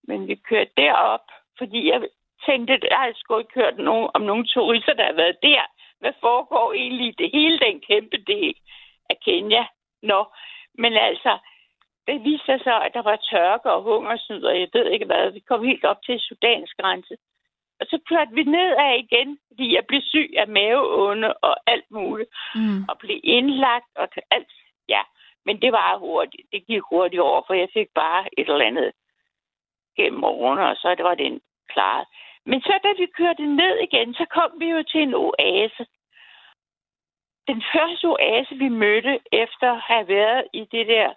[0.08, 1.26] Men vi kørte derop,
[1.58, 2.02] fordi jeg
[2.46, 5.62] tænkte, at jeg skulle ikke hørt nogen, om nogle turister, der har været der.
[6.00, 8.56] Hvad foregår egentlig i det hele den kæmpe del
[9.10, 9.66] af Kenya?
[10.02, 10.26] Nå,
[10.74, 11.38] men altså,
[12.08, 15.32] det viste sig så, at der var tørke og hungersnyd, og jeg ved ikke hvad.
[15.32, 17.16] Vi kom helt op til Sudans grænse.
[17.84, 22.30] Og så kørte vi nedad igen, fordi jeg blev syg af maveånde og alt muligt.
[22.56, 22.84] Mm.
[22.90, 24.54] Og blev indlagt og til alt.
[24.90, 25.02] Ja,
[25.46, 26.48] men det var hurtigt.
[26.52, 28.92] Det gik hurtigt over, for jeg fik bare et eller andet
[29.98, 32.08] gennem årene, og så det var det klaret.
[32.46, 35.86] Men så da vi kørte ned igen, så kom vi jo til en oase.
[37.48, 41.14] Den første oase, vi mødte efter at have været i det der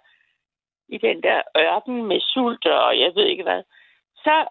[0.89, 3.63] i den der ørken med sult og jeg ved ikke hvad,
[4.15, 4.47] så,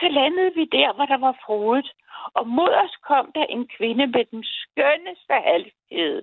[0.00, 1.92] så landede vi der, hvor der var frodet.
[2.34, 6.22] Og mod os kom der en kvinde med den skønneste halskæde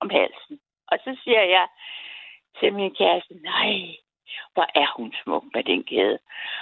[0.00, 0.60] om halsen.
[0.86, 1.68] Og så siger jeg
[2.60, 3.96] til min kæreste, nej,
[4.54, 6.18] hvor er hun smuk med den kæde.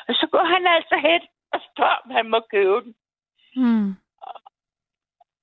[0.08, 2.94] Og så går han altså hen og spørger, om han må købe den.
[3.56, 3.94] Mm.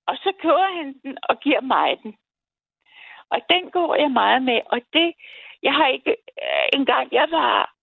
[0.08, 2.18] Og så køber han den og giver mig den.
[3.30, 4.62] Og den går jeg meget med.
[4.66, 5.14] Og det,
[5.64, 7.74] jeg har ikke øh, engang, jeg var,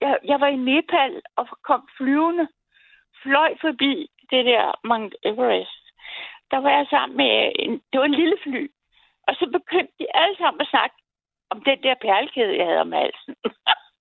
[0.00, 2.48] jeg, jeg var i Nepal og kom flyvende,
[3.22, 5.84] fløj forbi det der Mount Everest.
[6.50, 8.70] Der var jeg sammen med, en, det var en lille fly.
[9.26, 10.96] Og så begyndte de alle sammen at snakke
[11.50, 13.34] om den der perlekæde, jeg havde om halsen.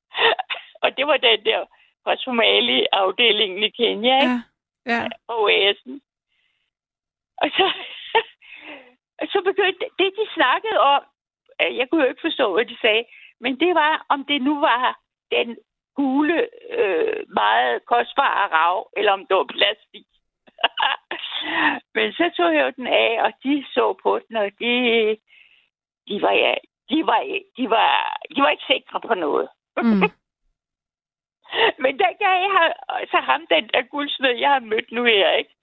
[0.84, 1.66] og det var den der
[2.04, 4.40] fra Somali-afdelingen i Kenya, ikke?
[4.86, 5.08] Ja, ja.
[5.28, 6.02] og oasen.
[7.38, 7.66] Og så,
[9.22, 11.04] og så begyndte det, de snakkede om,
[11.62, 13.04] øh, jeg kunne jo ikke forstå, hvad de sagde,
[13.40, 15.00] men det var, om det nu var
[15.32, 15.58] den
[15.96, 20.08] gule, øh, meget kostbare rav, eller om det var plastik.
[21.96, 24.74] men så tog jeg den af, og de så på den, og de,
[26.08, 26.56] de, var, ja,
[26.90, 27.22] de, var,
[27.58, 29.48] de, var, de var ikke sikre på noget.
[29.78, 30.02] Mm.
[31.84, 32.74] Men der gav jeg
[33.12, 35.56] så ham den der guldsmed, jeg har mødt nu her, ikke?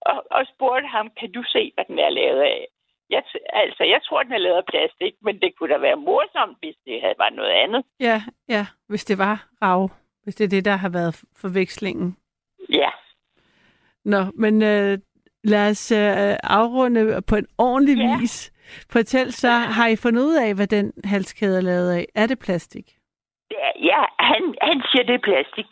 [0.00, 2.66] Og, og spurgte ham, kan du se, hvad den er lavet af?
[3.10, 6.58] Jeg, altså, jeg tror, den er lavet af plastik, men det kunne da være morsomt,
[6.60, 7.82] hvis det havde var noget andet.
[8.00, 9.90] ja, ja, hvis det var rav.
[10.22, 12.16] Hvis det er det, der har været forvekslingen.
[12.68, 12.90] Ja.
[14.04, 14.98] Nå, men øh,
[15.44, 18.18] lad os øh, afrunde på en ordentlig Ja.
[18.20, 18.52] vis.
[18.90, 22.06] Fortæl så, har I fundet ud af, hvad den halskæde er lavet af?
[22.14, 22.96] Er det plastik?
[23.50, 25.66] Ja, Ja, han, han siger, det er plastik.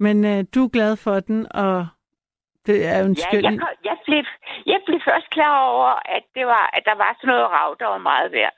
[0.00, 1.86] Men øh, du er glad for den, og
[2.66, 3.44] det er jo en Ja, skøn...
[3.44, 4.24] jeg, kom- jeg, blev,
[4.66, 7.86] jeg blev først klar over, at, det var, at der var sådan noget rav, der
[7.86, 8.54] var meget værd.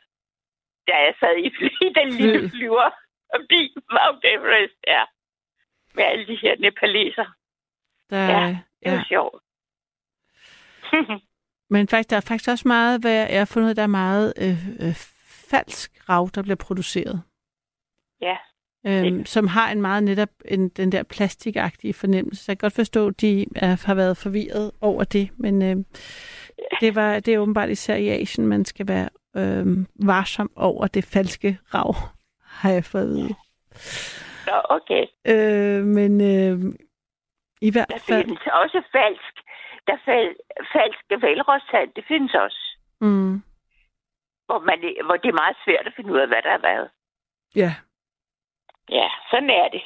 [0.88, 1.46] Da jeg sad i,
[1.86, 2.56] i den lille Fly.
[2.56, 2.90] flyver
[3.34, 3.60] forbi
[3.96, 5.02] Mount Everest, ja.
[5.94, 7.26] Med alle de her nepaleser.
[8.10, 8.46] Der, Ja,
[8.80, 8.96] Det er ja.
[8.98, 9.42] jo sjovt.
[11.70, 14.88] Men faktisk, der er faktisk også meget, hvad jeg har fundet der er meget øh,
[14.88, 14.94] øh,
[15.50, 17.22] falsk rav, der bliver produceret.
[18.20, 18.36] ja.
[18.86, 22.44] Øhm, som har en meget netop en, den der plastikagtige fornemmelse.
[22.44, 25.76] Så jeg kan godt forstå, at de er, har været forvirret over det, men øh,
[26.80, 29.66] det, var, det er åbenbart især i Asien, man skal være øh,
[30.06, 31.94] varsom over det falske rav,
[32.44, 33.34] har jeg fået at vide.
[34.46, 35.04] Nå, okay.
[35.28, 36.72] Øh, men øh,
[37.60, 38.24] i hvert Der fald...
[38.24, 39.34] findes også falsk.
[39.86, 40.34] Der fal,
[40.72, 42.62] falske valrostand, det findes også.
[43.00, 43.42] Mm,
[44.46, 46.88] Hvor, man, hvor det er meget svært at finde ud af, hvad der har været.
[47.56, 47.74] ja,
[48.90, 49.82] Ja, sådan er det.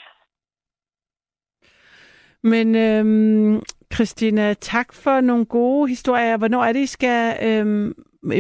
[2.43, 3.63] Men øhm,
[3.95, 6.37] Christina, tak for nogle gode historier.
[6.37, 7.95] Hvornår er det, I skal øhm,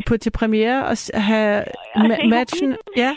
[0.08, 2.76] på til premiere og have Og ma- se matchen?
[2.96, 3.16] Ja.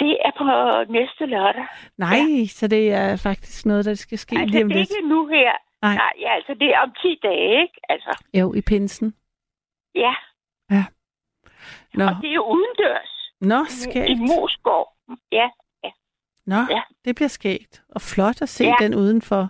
[0.00, 0.44] Det er på
[0.92, 1.66] næste lørdag.
[1.98, 2.46] Nej, ja.
[2.46, 4.90] så det er faktisk noget, der skal ske Altså, lige om det er lidt.
[4.90, 5.52] ikke nu her.
[5.82, 5.94] Nej.
[5.94, 7.80] Nej, ja, altså, det er om 10 dage, ikke?
[7.88, 9.14] Altså, Jo, i pinsen.
[9.94, 10.14] ja.
[11.94, 13.32] Nå, Og det er jo udendørs.
[13.40, 14.18] Nå I skægt.
[14.20, 14.86] Moskov.
[15.32, 15.48] Ja,
[16.46, 16.82] Nå, Ja.
[17.04, 17.82] det bliver skægt.
[17.88, 18.74] Og flot at se Ja.
[18.80, 19.48] den udenfor.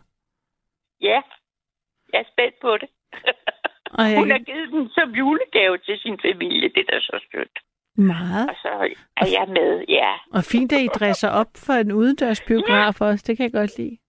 [1.01, 1.21] ja.
[2.13, 2.89] Jeg er spændt på det.
[3.99, 6.69] Og jeg Hun har givet den som julegave til sin familie.
[6.69, 7.59] Det er da så sødt.
[7.97, 8.49] meget.
[8.51, 8.69] Og så
[9.17, 10.15] er jeg med, ja.
[10.33, 13.25] Og fint, at I dresser op for en udendørs biograf også.
[13.27, 13.99] Det kan jeg godt lide.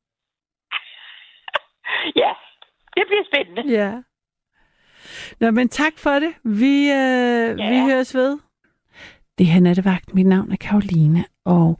[2.15, 2.33] Ja,
[2.95, 3.73] det bliver spændende.
[3.73, 4.01] Ja.
[5.39, 6.33] Nå, men tak for det.
[6.43, 7.69] Vi, øh, ja.
[7.69, 8.39] vi høres ved.
[9.37, 10.13] Det her er nattevagt.
[10.13, 11.79] Mit navn er Karoline, og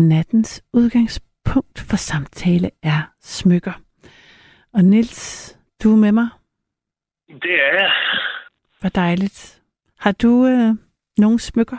[0.00, 3.72] nattens udgangspunkt for samtale er smykker.
[4.74, 6.28] Og Nils, du er med mig.
[7.28, 7.92] Det er jeg.
[8.80, 9.62] Hvor dejligt.
[9.98, 10.74] Har du øh,
[11.18, 11.76] nogle smykker,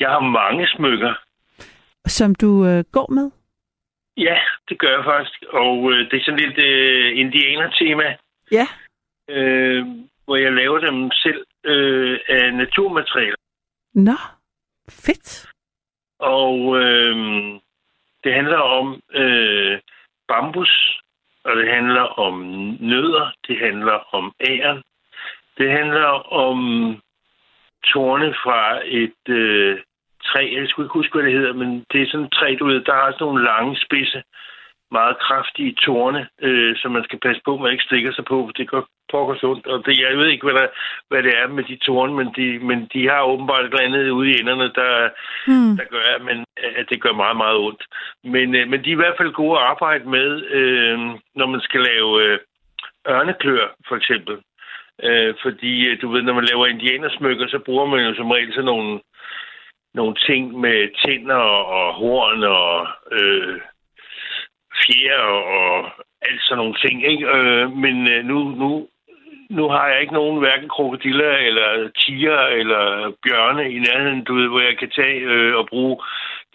[0.00, 1.14] Jeg har mange smykker.
[2.06, 3.30] som du øh, går med?
[4.16, 5.42] Ja, det gør jeg faktisk.
[5.52, 8.16] Og øh, det er sådan lidt øh, indianer-tema,
[8.52, 8.66] Ja.
[9.28, 9.86] øh,
[10.24, 13.36] hvor jeg laver dem selv øh, af naturmaterialer.
[13.94, 14.16] Nå,
[14.90, 15.46] fedt.
[16.20, 17.16] Og øh,
[18.24, 19.78] det handler om øh,
[20.28, 21.00] bambus,
[21.44, 22.34] og det handler om
[22.80, 24.82] nødder, det handler om æren.
[25.58, 26.60] Det handler om
[27.84, 29.78] torne fra et øh,
[30.24, 30.52] træ.
[30.56, 32.80] Jeg skulle ikke huske, hvad det hedder, men det er sådan et træ, du ved,
[32.80, 34.22] der har sådan nogle lange, spidse,
[34.90, 38.52] meget kraftige torne, øh, som man skal passe på, man ikke stikker sig på, for
[38.52, 39.66] det går pokker sundt.
[39.66, 40.68] Og det, jeg ved ikke, hvad, der,
[41.08, 44.10] hvad det er med de torne, men de, men de har åbenbart et eller andet
[44.10, 45.08] ude i enderne, der,
[45.46, 45.76] Hmm.
[45.76, 46.44] der gør, at, man,
[46.80, 47.82] at det gør meget, meget ondt.
[48.24, 50.98] Men, øh, men de er i hvert fald gode at arbejde med, øh,
[51.34, 52.38] når man skal lave øh,
[53.08, 54.36] ørneklør, for eksempel.
[55.02, 58.52] Øh, fordi, øh, du ved, når man laver indianersmykker, så bruger man jo som regel
[58.52, 59.00] sådan nogle,
[59.94, 61.42] nogle ting med tænder
[61.78, 63.60] og horn og øh,
[64.82, 65.90] fjer og,
[66.22, 66.96] alt sådan nogle ting.
[67.12, 67.26] Ikke?
[67.36, 68.88] Øh, men øh, nu, nu,
[69.50, 74.48] nu har jeg ikke nogen hverken krokodiller eller tiger eller bjørne i nærheden, du ved,
[74.48, 75.96] hvor jeg kan tage øh, og bruge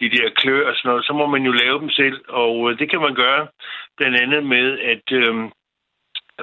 [0.00, 1.04] de der klør og sådan noget.
[1.04, 3.46] Så må man jo lave dem selv, og øh, det kan man gøre
[3.96, 5.34] blandt andet med, at øh,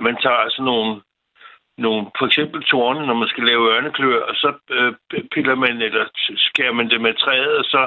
[0.01, 1.01] man tager sådan nogle
[1.77, 4.93] nogle, for eksempel tårne, når man skal lave ørneklør, og så øh,
[5.31, 6.05] piller man, eller
[6.37, 7.81] skærer man det med træet, og så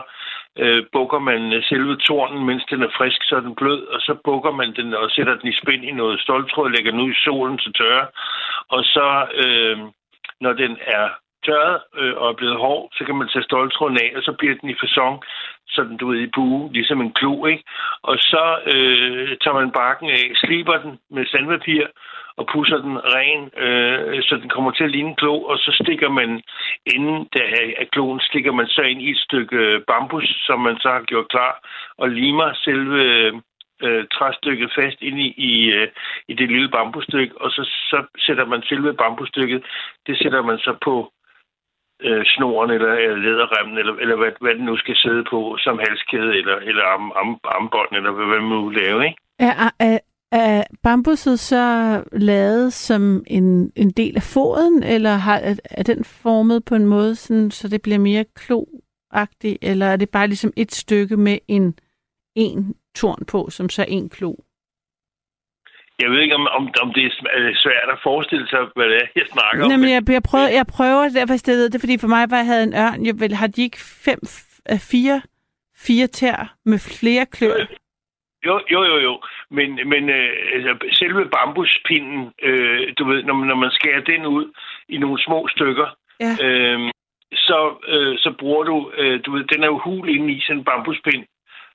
[0.59, 4.01] øh, bukker man øh, selve tornen, mens den er frisk, så er den blød, og
[4.01, 7.11] så bukker man den og sætter den i spind i noget stoltråd, lægger den ud
[7.11, 8.07] i solen til tørre,
[8.69, 9.79] og så, øh,
[10.41, 11.09] når den er
[11.47, 14.55] tørret øh, og er blevet hård, så kan man tage stoltråden af, og så bliver
[14.61, 15.17] den i fasong,
[15.69, 17.65] sådan du ved, i bue, ligesom en klo, ikke?
[18.03, 21.87] Og så øh, tager man barken af, sliber den med sandpapir,
[22.37, 25.71] og pusser den ren, øh, så den kommer til at ligne en klo, og så
[25.83, 26.43] stikker man,
[26.95, 27.45] inden der
[27.79, 31.03] af kloen, stikker man så ind i et stykke øh, bambus, som man så har
[31.03, 31.53] gjort klar,
[31.99, 33.03] og limer selve
[33.83, 35.89] øh, træstykket fast ind i, i, øh,
[36.29, 39.63] i det lille bambusstykke, og så, så sætter man selve bambusstykket,
[40.07, 41.13] det sætter man så på
[42.03, 45.79] øh, snoren eller, eller læderremmen, eller, eller hvad, hvad den nu skal sidde på, som
[45.79, 49.19] halskæde eller, eller arm, arm, armbånd, eller hvad man nu lave, ikke?
[49.39, 49.99] Er,
[50.41, 51.65] er, bambusset så
[52.13, 57.15] lavet som en, en del af foden, eller har, er, den formet på en måde,
[57.15, 61.79] sådan, så det bliver mere kloagtigt, eller er det bare ligesom et stykke med en,
[62.35, 64.35] en torn på, som så er en klo?
[66.01, 67.13] Jeg ved ikke, om, om, om det er
[67.65, 69.71] svært at forestille sig, hvad det er, jeg snakker om.
[69.71, 72.37] Jamen, jeg, jeg, prøver, jeg prøver derfor i stedet, det er fordi for mig, var
[72.37, 74.19] jeg havde en ørn, jeg, vel, har de ikke fem,
[74.79, 75.23] fire,
[75.77, 77.67] fire tær med flere klør?
[78.47, 79.15] Jo, jo, jo, jo.
[79.51, 84.27] Men, men øh, altså, selve bambuspinden, øh, du ved, når man, når man skærer den
[84.27, 84.45] ud
[84.89, 85.89] i nogle små stykker,
[86.21, 86.33] Ja.
[86.47, 86.81] øh,
[87.33, 90.59] så, øh, så bruger du, øh, du ved, den er jo hul inde i sådan
[90.59, 91.25] en bambuspind,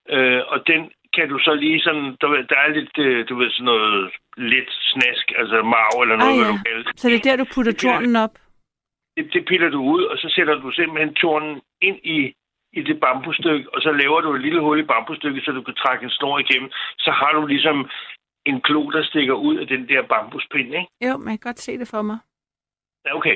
[0.09, 0.81] øh, og den
[1.15, 4.69] kan du så lige sådan, der, der er lidt, øh, du ved, sådan noget lidt
[4.93, 6.51] snask, altså marv eller noget, Ah, hvad ja.
[6.57, 6.91] du kalder.
[6.95, 8.33] Så det er der, du putter tornen op?
[9.17, 12.33] det, det piller du ud, og så sætter du simpelthen tornen ind i,
[12.73, 15.75] i det bambusstykke, og så laver du et lille hul i bambusstykket, så du kan
[15.75, 16.69] trække en snor igennem.
[16.97, 17.89] Så har du ligesom
[18.45, 20.87] en klo, der stikker ud af den der bambuspind, ikke?
[21.05, 22.19] Jo, man kan godt se det for mig.
[23.05, 23.35] Ja, okay.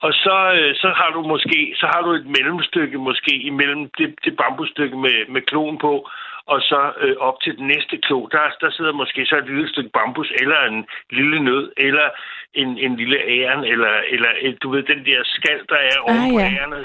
[0.00, 4.14] Og så, øh, så har du måske så har du et mellemstykke måske imellem det,
[4.24, 6.08] det bambusstykke med, med kloen på,
[6.46, 9.68] og så øh, op til den næste klo, der, der sidder måske så et lille
[9.68, 12.08] stykke bambus, eller en lille nød, eller
[12.54, 16.32] en, en lille æren, eller, eller øh, du ved, den der skal, der er oven
[16.32, 16.50] på ja.
[16.50, 16.84] ærerne.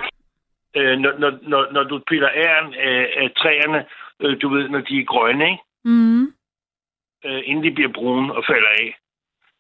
[0.77, 3.85] Øh, når, når, når, når du piller æren af, af træerne,
[4.19, 5.63] øh, du ved, når de er grønne, ikke?
[5.85, 6.21] Mm.
[7.25, 8.97] øh, inden de bliver brune og falder af,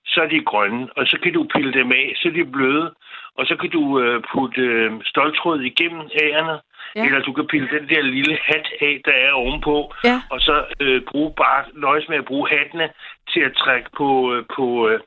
[0.05, 2.93] så er de grønne, og så kan du pille dem af, så er de bløde,
[3.35, 6.59] og så kan du øh, putte øh, stoltråd igennem ærerne,
[6.95, 7.05] Ja.
[7.05, 10.21] eller du kan pille den der lille hat af, der er ovenpå, Ja.
[10.29, 12.89] og så øh, bruge bare, nøjes med at bruge hattene
[13.33, 14.99] til at trække på, øh, på, øh,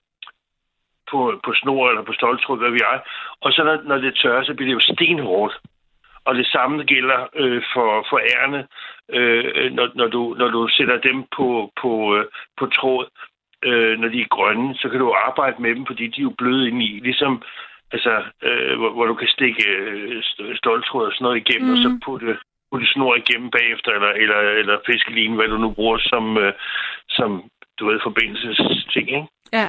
[1.11, 2.99] på, på snor eller på stoltråd, hvad vi er.
[3.41, 5.55] Og så når, når det tørrer, så bliver det jo stenhårdt.
[6.24, 8.66] Og det samme gælder øh, for, for ærne,
[9.08, 12.24] øh, når, når, du, når du sætter dem på, på, øh,
[12.58, 13.06] på tråd,
[13.64, 16.35] øh, når de er grønne, så kan du arbejde med dem, fordi de er jo
[16.38, 17.42] bløde ind i, ligesom
[17.92, 21.74] altså, øh, hvor, hvor du kan stikke øh, st- stoltråd og sådan noget igennem, mm.
[21.74, 22.38] og så putte,
[22.70, 26.52] putte snor igennem bagefter, eller, eller, eller fiskelin, hvad du nu bruger som, øh,
[27.08, 29.26] som du ved, forbindelsesting, ikke?
[29.52, 29.68] Ja.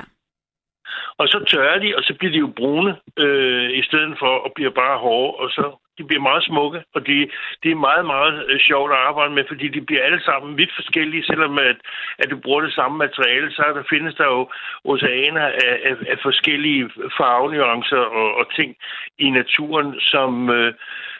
[1.18, 4.52] Og så tørrer de, og så bliver de jo brune, øh, i stedet for at
[4.56, 5.66] blive bare hårde, og så
[5.98, 7.30] de bliver meget smukke, og de,
[7.64, 10.74] de er meget, meget øh, sjovt at arbejde med, fordi de bliver alle sammen vidt
[10.76, 11.78] forskellige, selvom at,
[12.20, 14.50] at du bruger det samme materiale, så der findes der jo
[14.84, 18.76] oceaner af, af, af forskellige farvenuancer og, og ting
[19.20, 20.74] i naturen, som øh,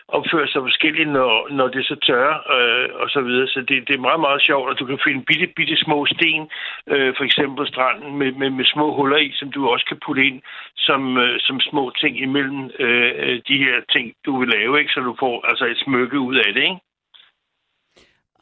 [0.08, 3.48] opfører sig forskelligt, når, når det så tørrer øh, og så videre.
[3.48, 6.44] Så det, det er meget, meget sjovt, at du kan finde bitte, bitte små sten,
[6.88, 10.26] øh, for eksempel stranden, med, med, med små huller i, som du også kan putte
[10.26, 10.42] ind
[10.78, 14.92] som, øh, som små ting imellem øh, øh de her ting, du vil lave, ikke?
[14.94, 16.64] så du får altså et smykke ud af det.
[16.64, 16.80] Ikke?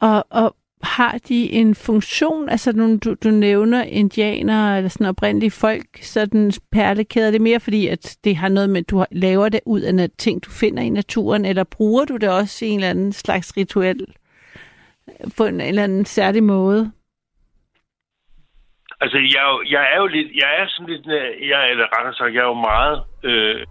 [0.00, 2.48] Og, og har de en funktion?
[2.48, 7.26] Altså, nu, du, du nævner indianere eller sådan oprindelige folk, sådan perlekæder.
[7.26, 10.10] Er det mere fordi, at det har noget med, at du laver det ud af
[10.18, 13.56] ting, du finder i naturen, eller bruger du det også i en eller anden slags
[13.56, 14.06] rituel
[15.36, 16.92] på en eller anden særlig måde?
[19.00, 21.06] Altså, jeg, jeg er jo lidt, jeg er sådan lidt,
[21.50, 23.66] jeg, eller rettere sagt, jeg er jo meget øh,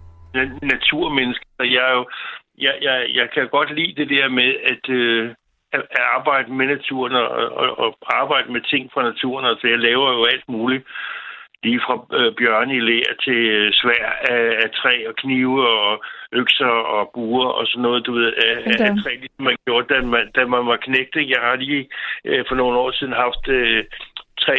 [0.62, 2.06] naturmenneske, og jeg er jo,
[2.58, 5.34] jeg, jeg, jeg kan godt lide det der med, at, øh,
[5.72, 7.28] at at arbejde med naturen og,
[7.62, 9.46] og, og arbejde med ting fra naturen.
[9.46, 10.84] Altså, jeg laver jo alt muligt.
[11.64, 16.04] Lige fra øh, bjørne i lær til øh, svær af, af træ og knive og
[16.32, 18.84] økser og buer og sådan noget, du ved, af, Okay.
[18.88, 21.30] af træ, ligesom man gjorde, da man, da man var knægte.
[21.34, 21.88] Jeg har lige
[22.24, 23.84] øh, for nogle år siden haft øh,
[24.40, 24.56] tre,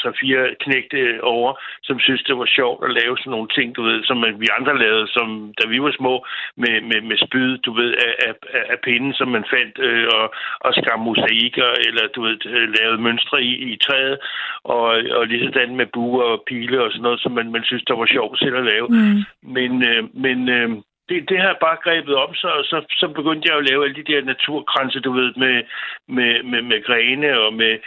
[0.00, 1.50] tre, fire knægte over,
[1.82, 4.78] som synes, det var sjovt at lave sådan nogle ting, du ved, som vi andre
[4.78, 8.34] lavede, som da vi var små, med, med, med spyd, du ved, af, af,
[8.72, 13.02] af- pinden, som man fandt, øh, og, og skar mosaikker, eller du ved, øh, lavede
[13.02, 14.18] mønstre i, i træet,
[14.64, 14.86] og,
[15.18, 17.96] og lige sådan med buer og pile og sådan noget, som man, man synes, der
[17.96, 18.86] var sjovt selv at lave.
[18.88, 19.18] Mm.
[19.42, 20.70] Men, øh, men øh,
[21.08, 23.96] det, det har jeg bare grebet om, så, så, så begyndte jeg at lave alle
[24.02, 25.62] de der naturkranse, du ved, med,
[26.08, 27.78] med, med, med grene og med,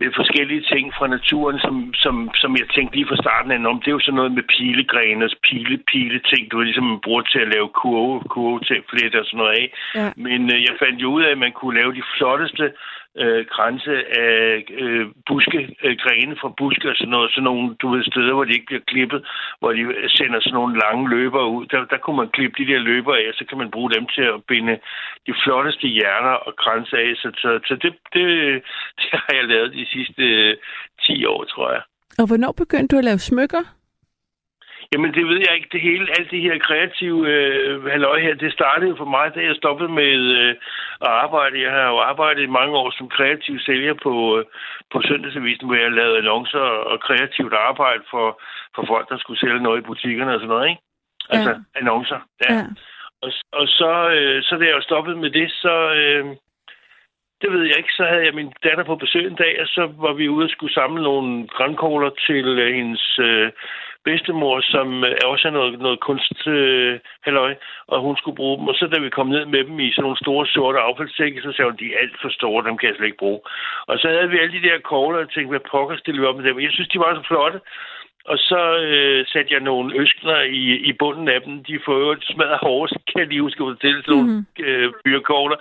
[0.00, 3.80] med forskellige ting fra naturen, som, som, som jeg tænkte lige fra starten af om.
[3.80, 7.22] Det er jo sådan noget med pilegrene og pile, pile ting, du ligesom man bruger
[7.22, 9.66] til at lave kurve, kurve til flet og sådan noget af.
[9.94, 10.08] Ja.
[10.16, 12.66] Men øh, jeg fandt jo ud af, at man kunne lave de flotteste
[13.22, 17.86] øh, grænse af øh, buske, øh, grene fra buske og sådan noget, sådan nogle, du
[17.92, 19.20] ved, steder, hvor de ikke bliver klippet,
[19.60, 19.82] hvor de
[20.16, 21.66] sender sådan nogle lange løber ud.
[21.66, 24.06] Der, der kunne man klippe de der løber af, og så kan man bruge dem
[24.14, 24.78] til at binde
[25.26, 27.10] de flotteste hjerner og grænse af.
[27.22, 28.24] Så, så, så det, det,
[29.00, 30.56] det har jeg lavet de sidste øh,
[31.02, 31.82] 10 år, tror jeg.
[32.18, 33.77] Og hvornår begyndte du at lave smykker?
[34.92, 35.68] Jamen, det ved jeg ikke.
[35.72, 39.40] Det hele, alt det her kreative øh, halløj her, det startede jo for mig, da
[39.40, 40.50] jeg stoppede med øh,
[41.06, 41.62] at arbejde.
[41.62, 44.44] Jeg har jo arbejdet i mange år som kreativ sælger på, øh,
[44.92, 48.40] på Søndagsavisen, hvor jeg lavede annoncer og kreativt arbejde for,
[48.74, 50.82] for folk, der skulle sælge noget i butikkerne og sådan noget, ikke?
[51.30, 51.78] Altså, Ja.
[51.80, 52.20] annoncer.
[52.44, 52.54] Ja.
[52.54, 52.64] Ja.
[53.22, 55.74] Og, og så, øh, så da jeg stoppede med det, så...
[56.00, 56.26] Øh,
[57.42, 57.92] det ved jeg ikke.
[57.92, 60.50] Så havde jeg min datter på besøg en dag, og så var vi ude og
[60.50, 63.50] skulle samle nogle grænkogler til øh, hendes øh,
[64.08, 66.94] bedstemor, som øh, også er noget, noget kunst, øh,
[67.26, 67.52] halløj,
[67.92, 68.66] og hun skulle bruge dem.
[68.70, 71.50] Og så da vi kom ned med dem i sådan nogle store sorte affaldssække, så
[71.52, 73.40] sagde hun, de er alt for store, dem kan jeg slet ikke bruge.
[73.90, 76.36] Og så havde vi alle de der kogler, og tænkte, hvad pokker stille vi op
[76.36, 76.60] med dem?
[76.60, 77.60] Jeg synes, de var så flotte.
[78.32, 81.64] og så øh, satte jeg nogle øskner i, i bunden af dem.
[81.64, 85.58] De får jo smadret hårdt, kan jeg lige huske, at det sådan nogle øh, byrkogler.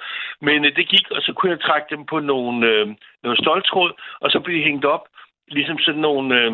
[0.48, 2.86] Men øh, det gik, og så kunne jeg trække dem på nogle, øh,
[3.24, 3.91] nogle stoltråd,
[4.24, 5.04] og så blev de hængt op,
[5.48, 6.52] ligesom sådan nogle øh,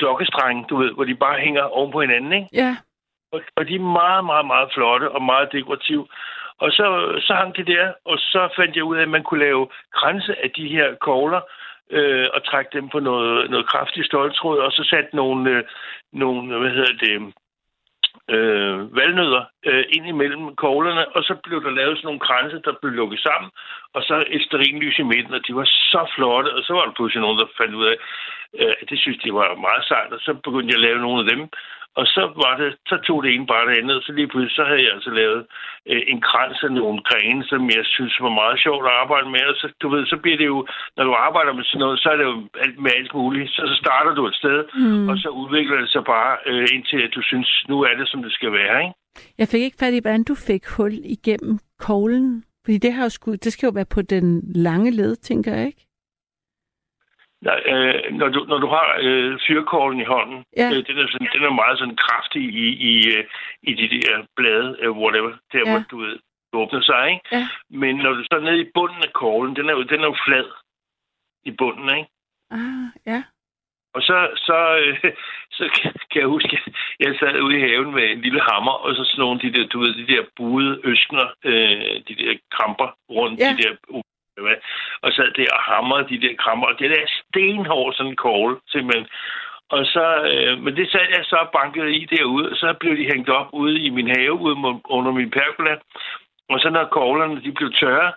[0.00, 2.48] dokkestrenge, du ved, hvor de bare hænger oven på hinanden, ikke?
[2.52, 2.76] Ja.
[3.32, 6.06] Og, og de er meget, meget, meget flotte og meget dekorative.
[6.58, 6.86] Og så,
[7.26, 10.42] så hang det der, og så fandt jeg ud af, at man kunne lave kranse
[10.44, 11.40] af de her kogler,
[11.90, 15.64] øh, og trække dem på noget, noget kraftigt stoltråd, og så satte nogle, øh,
[16.12, 17.34] nogle hvad hedder det,
[18.34, 22.72] øh, valnødder øh, ind imellem koglerne, og så blev der lavet sådan nogle kranse, der
[22.80, 23.50] blev lukket sammen,
[23.96, 26.96] og så et sterinlys i midten, og de var så flotte, og så var der
[26.96, 27.96] pludselig nogen, der fandt ud af,
[28.60, 31.20] øh, at det synes de var meget sejt, og så begyndte jeg at lave nogle
[31.22, 31.40] af dem,
[32.00, 34.56] og så var det, så tog det ene bare det andet, og så lige pludselig,
[34.56, 35.40] så havde jeg altså lavet
[35.90, 39.44] øh, en krans af nogle grene, som jeg synes var meget sjovt at arbejde med,
[39.52, 40.66] og så, du ved, så bliver det jo,
[40.96, 43.62] når du arbejder med sådan noget, så er det jo alt med alt muligt, så,
[43.70, 45.08] så starter du et sted, mm.
[45.10, 48.22] og så udvikler det sig bare øh, indtil, at du synes, nu er det, som
[48.22, 48.94] det skal være, ikke?
[49.38, 52.44] Jeg fik ikke fat i, hvordan du fik hul igennem koglen.
[52.64, 55.66] Fordi det, har jo sku, det skal jo være på den lange led, tænker jeg
[55.66, 55.86] ikke?
[57.42, 60.68] Nej, øh, når, du, når du har øh, fyrkålen i hånden, Ja.
[60.72, 63.24] øh, den, er sådan, den er meget sådan kraftig i, i, øh,
[63.62, 65.70] i de der blade, øh, whatever, der Ja.
[65.70, 66.12] hvor du ved,
[66.50, 67.24] det åbner sig, ikke?
[67.32, 67.48] Ja.
[67.70, 70.04] Men når du så er nede i bunden af kålen, den er jo, den er
[70.12, 70.46] jo flad
[71.44, 72.10] i bunden, ikke?
[72.50, 73.22] Ah, ja.
[73.94, 75.12] Og så, så, øh,
[75.56, 75.64] så
[76.10, 76.60] kan jeg huske,
[77.00, 79.66] jeg sad ude i haven med en lille hammer, og så sådan nogle de der,
[79.66, 83.50] du ved, de der buede øskner, øh, de der kramper rundt, Ja.
[83.50, 83.72] de der,
[84.42, 84.56] hvad,
[85.02, 88.56] og sad der og hamrede de der kramper, og det der stenhård sådan en kogle,
[88.68, 89.06] simpelthen.
[89.70, 92.96] Og så, øh, men det sad jeg så og bankede i derude, og så blev
[92.96, 95.76] de hængt op ude i min have, ude under min pergola.
[96.48, 98.12] Og så når koglerne de blev tørre,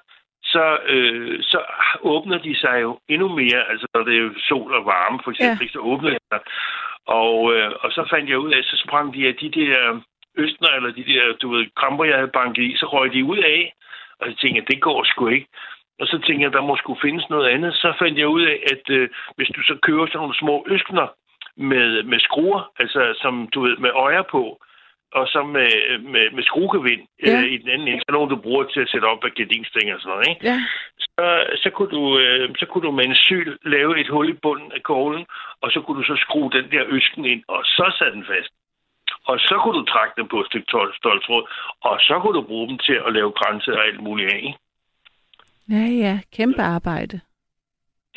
[0.54, 1.60] så, øh, så
[2.02, 5.32] åbner de sig jo endnu mere, altså når det er jo sol og varme for
[5.32, 5.72] eksempel, ja.
[5.72, 6.40] så åbner de sig.
[7.06, 10.02] Og, øh, og så fandt jeg ud af, så sprang de af de der
[10.38, 13.38] østner, eller de der, du ved, kramper, jeg havde banket i, så røg de ud
[13.38, 13.74] af,
[14.20, 15.48] og så tænkte jeg, det går sgu ikke.
[16.00, 17.74] Og så tænkte jeg, der må skulle findes noget andet.
[17.74, 21.08] Så fandt jeg ud af, at øh, hvis du så køber sådan nogle små øskner
[21.58, 24.62] med, med skruer, altså som du ved, med øjer på,
[25.18, 25.70] og så med,
[26.14, 27.38] med, med skruegevind Ja.
[27.42, 29.94] øh, i den anden ende, så nogle, du bruger til at sætte op af gardinstænger
[29.96, 30.42] og sådan noget, ikke?
[30.52, 30.58] Ja.
[31.06, 31.26] så,
[31.64, 34.72] så, kunne du, øh, så kunne du med en syl lave et hul i bunden
[34.78, 35.26] af koglen,
[35.62, 38.52] og så kunne du så skrue den der øsken ind, og så satte den fast.
[39.30, 41.44] Og så kunne du trække den på et stykke tol- stoltråd,
[41.82, 44.38] og så kunne du bruge dem til at lave grænser og alt muligt af.
[44.38, 44.58] ikke?
[45.76, 46.20] Ja, ja.
[46.38, 47.20] Kæmpe arbejde.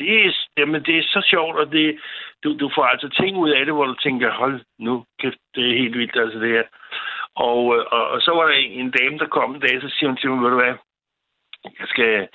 [0.01, 1.99] Det er, jamen, det er så sjovt, og det,
[2.43, 5.69] du, du får altså ting ud af det, hvor du tænker, hold nu, kæft, det
[5.69, 6.63] er helt vildt, altså det her.
[7.35, 10.07] Og, øh, og, og så var der en, dame, der kom en dag, så siger
[10.09, 10.75] hun til mig, ved du hvad,
[11.79, 12.27] jeg skal,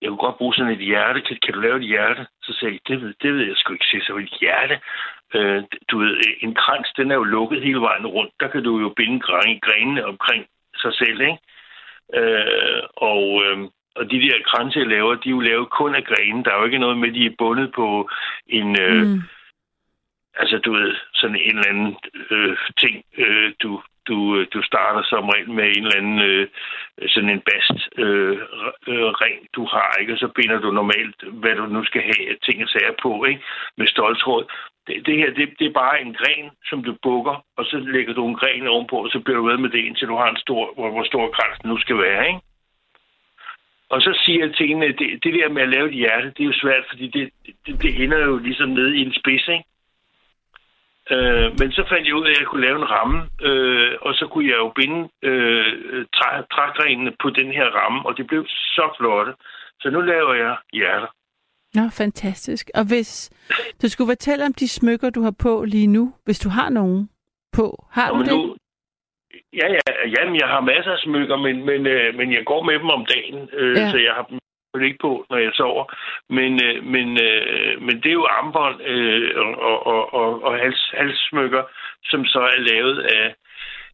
[0.00, 1.20] jeg kunne godt bruge sådan et hjerte.
[1.20, 2.26] Kan, kan du lave et hjerte?
[2.42, 3.84] Så sagde jeg, det ved, det ved jeg sgu ikke.
[3.84, 4.80] Så så et hjerte.
[5.34, 8.32] Øh, du ved, en krans, den er jo lukket hele vejen rundt.
[8.40, 9.20] Der kan du jo binde
[9.66, 10.46] grenene omkring
[10.76, 11.38] sig selv, ikke?
[12.14, 13.58] Øh, og, øh,
[13.96, 16.44] og de der kranse, jeg laver, de er jo lavet kun af grene.
[16.44, 18.10] Der er jo ikke noget med, at de er bundet på
[18.48, 18.80] en...
[18.80, 19.22] Øh, Mm.
[20.34, 21.96] Altså, du ved, sådan en eller anden
[22.30, 26.48] øh, ting, øh, du, du, øh, du starter som regel med en eller anden øh,
[27.08, 28.38] sådan en bast øh,
[28.90, 30.12] øh, ring, du har, ikke?
[30.12, 33.42] Og så binder du normalt, hvad du nu skal have ting og sager på, ikke?
[33.78, 34.44] Med stoltråd.
[34.86, 38.14] Det, det her, det, det er bare en gren, som du bukker, og så lægger
[38.14, 40.42] du en gren ovenpå, og så bliver du ved med det, indtil du har en
[40.46, 42.40] stor, hvor, hvor stor krans den nu skal være, ikke?
[43.90, 46.32] Og så siger jeg til hende, at det, det der med at lave et hjerte,
[46.36, 47.30] det er jo svært, fordi det,
[47.66, 49.64] det, det ender jo ligesom nede i en spids, ikke?
[51.14, 53.18] Øh, men så fandt jeg ud af, at jeg kunne lave en ramme,
[53.48, 58.16] øh, og så kunne jeg jo binde øh, træ, trægrenene på den her ramme, og
[58.16, 59.32] det blev så flotte.
[59.80, 61.10] Så nu laver jeg hjerter.
[61.74, 62.70] Nå, fantastisk.
[62.74, 63.30] Og hvis
[63.82, 67.10] du skulle fortælle om de smykker, du har på lige nu, hvis du har nogen
[67.52, 68.32] på, har du Og det?
[68.32, 68.56] nu,
[69.60, 69.80] ja, ja,
[70.16, 73.06] jamen, jeg har masser af smykker, men, men, øh, men jeg går med dem om
[73.06, 73.90] dagen, øh, Ja.
[73.90, 74.38] så jeg har dem
[74.84, 75.84] ikke på, når jeg sover.
[76.38, 80.90] Men, øh, men, øh, men det er jo armbånd øh, og, og, og, og hals,
[80.98, 81.62] halssmykker,
[82.04, 83.34] som så er lavet af,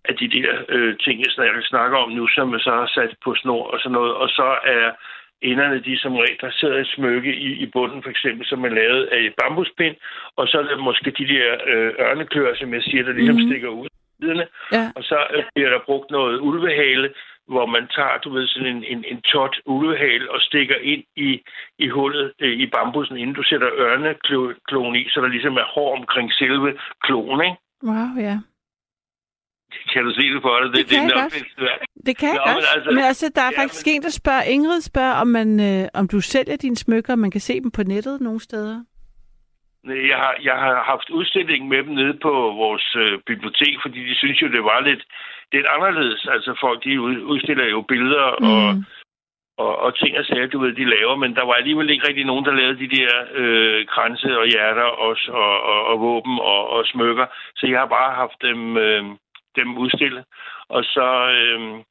[0.08, 3.14] af de der øh, ting, jeg snakker, snakker om nu, som jeg så har sat
[3.24, 4.14] på snor og sådan noget.
[4.14, 4.90] Og så er
[5.42, 8.68] enderne, de som regel, der sidder et smykke i, i bunden, for eksempel, som er
[8.68, 9.96] lavet af bambuspind,
[10.36, 13.42] og så er det måske de der øh, ørneklør, som jeg siger, der ligesom Mhm.
[13.42, 13.50] mm-hmm.
[13.50, 13.88] stikker ud.
[14.20, 14.46] siderne.
[14.72, 14.84] Ja.
[14.96, 17.08] Og så øh, bliver der brugt noget ulvehale,
[17.52, 21.30] hvor man tager, du ved, sådan en, en, en tot ulvehale og stikker ind i,
[21.78, 25.96] i hullet øh, i bambusen, inden du sætter ørneklon i, så der ligesom er hår
[25.96, 27.56] omkring selve kloen, ikke?
[27.82, 28.36] Wow, ja.
[29.92, 30.72] Kan du se det for dig?
[30.76, 31.80] Det kan jeg er nok lidt svært.
[32.06, 32.56] Det kan jeg Nå, godt.
[32.56, 35.26] men Men, altså- men også, der er Ja, faktisk en, der spørger, Ingrid spørger, om,
[35.26, 38.40] man, øh, om du sælger dine smykker, og man kan se dem på nettet nogle
[38.40, 38.84] steder.
[39.86, 42.32] Jeg har, jeg har haft udstilling med dem nede på
[42.62, 45.02] vores øh, bibliotek, fordi de synes jo, det var lidt,
[45.52, 46.26] lidt anderledes.
[46.30, 47.00] Altså folk, de
[47.32, 48.46] udstiller jo billeder mm.
[48.46, 48.84] og,
[49.64, 52.24] og, og ting og sager, du ved, de laver, men der var alligevel ikke rigtig
[52.24, 56.68] nogen, der lavede de der øh, kranse og hjerter og, og, og, og våben og,
[56.68, 57.26] og smykker.
[57.56, 59.04] Så jeg har bare haft dem, øh,
[59.56, 60.24] dem udstillet.
[60.68, 61.06] Og så...
[61.40, 61.82] Øh,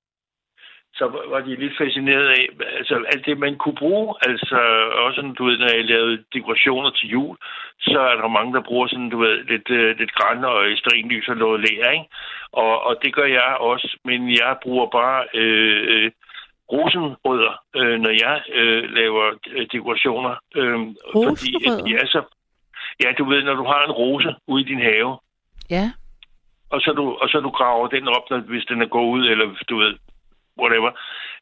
[0.97, 2.45] så var de lidt fascineret af
[2.77, 4.15] altså, alt det, man kunne bruge.
[4.27, 4.57] Altså
[5.05, 7.37] også, du ved, når jeg lavede dekorationer til jul,
[7.79, 11.27] så er der mange, der bruger sådan, du ved, lidt, uh, lidt græn og strinlys
[11.27, 12.07] og noget lær, ikke?
[12.51, 16.11] Og, og det gør jeg også, men jeg bruger bare øh,
[16.71, 20.35] rosenrødder, øh, når jeg øh, laver øh, dekorationer.
[20.55, 20.79] Øh,
[21.13, 22.21] fordi at de er så...
[23.03, 25.17] Ja, du ved, når du har en rose ude i din have,
[25.69, 25.91] ja.
[26.69, 29.27] og så du, og så du graver den op, når, hvis den er gået ud,
[29.27, 29.93] eller du ved,
[30.61, 30.91] whatever,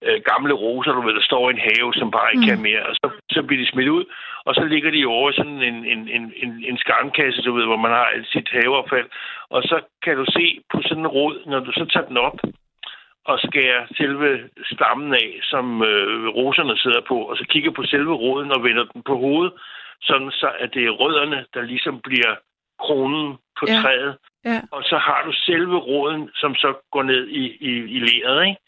[0.06, 2.50] øh, gamle roser, du ved, der står i en have, som bare ikke mm.
[2.50, 4.06] kan mere, og så, så bliver de smidt ud,
[4.48, 7.82] og så ligger de over sådan en, en, en, en, en skarnkasse, du ved, hvor
[7.86, 9.10] man har sit haveaffald,
[9.50, 12.40] og så kan du se på sådan en rod, når du så tager den op,
[13.26, 18.14] og skærer selve stammen af, som øh, roserne sidder på, og så kigger på selve
[18.14, 19.54] roden og vender den på hovedet,
[20.02, 22.36] sådan så at det er rødderne, der ligesom bliver
[22.80, 23.82] kronen på ja.
[23.82, 24.18] træet.
[24.46, 24.62] Ja.
[24.72, 28.60] Og så har du selve roden, som så går ned i, i, i leret, ikke?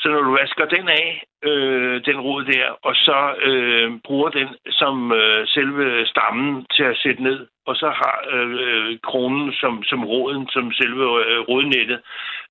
[0.00, 4.48] Så når du vasker den af, øh, den rod der, og så øh, bruger den
[4.70, 10.04] som øh, selve stammen til at sætte ned, og så har øh, kronen som, som
[10.04, 12.00] roden, som selve øh, rodnettet,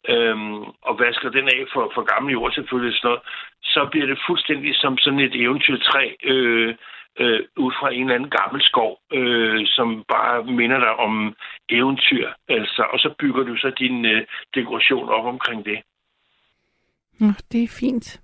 [0.09, 0.37] øh,
[0.87, 3.21] og vasker den af for, for gammel jord selvfølgelig sådan noget,
[3.63, 6.75] så bliver det fuldstændig som sådan et eventyrtræ, øh,
[7.19, 11.35] øh, ud fra en eller anden gammel skov, øh, som bare minder dig om
[11.69, 12.27] eventyr.
[12.49, 14.25] Altså, og så bygger du så din øh,
[14.55, 15.79] dekoration op omkring det.
[17.19, 18.21] Nå, det er fint.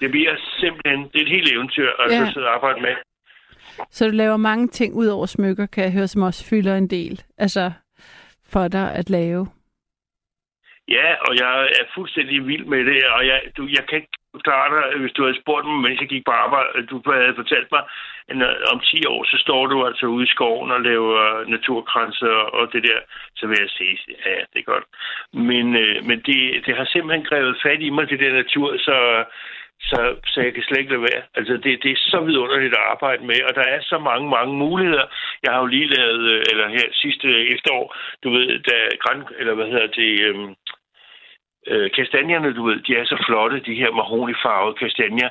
[0.00, 2.32] Det bliver simpelthen det er et helt eventyr at ja.
[2.32, 2.94] sidde og arbejde med.
[3.90, 6.90] Så du laver mange ting ud over smykker, kan jeg høre, som også fylder en
[6.90, 7.22] del.
[7.38, 7.72] Altså
[8.52, 9.48] for dig at lave.
[10.88, 14.68] Ja, og jeg er fuldstændig vild med det, og jeg, du, jeg kan ikke klare
[14.74, 17.82] dig, hvis du havde spurgt mig, mens jeg gik på arbejde, du havde fortalt mig,
[18.28, 21.48] at øh, om 10 år, så står du altså ude i skoven og laver øh,
[21.48, 22.98] naturkranser og det der,
[23.36, 24.86] så vil jeg sige, ja, det er godt.
[25.32, 29.24] Men, øh, men det, det har simpelthen grebet fat i mig, det der natur, så,
[29.80, 31.22] så, så jeg kan slet ikke lade være.
[31.34, 34.54] Altså, det, det er så vidunderligt at arbejde med, og der er så mange, mange
[34.54, 35.06] muligheder.
[35.42, 39.54] Jeg har jo lige lavet, øh, eller her sidste efterår, du ved, da græn, eller
[39.54, 40.54] hvad hedder det, øhm,
[41.66, 45.28] øh, kastanjerne, du ved, de er så flotte, de her mahonifarvede kastanjer,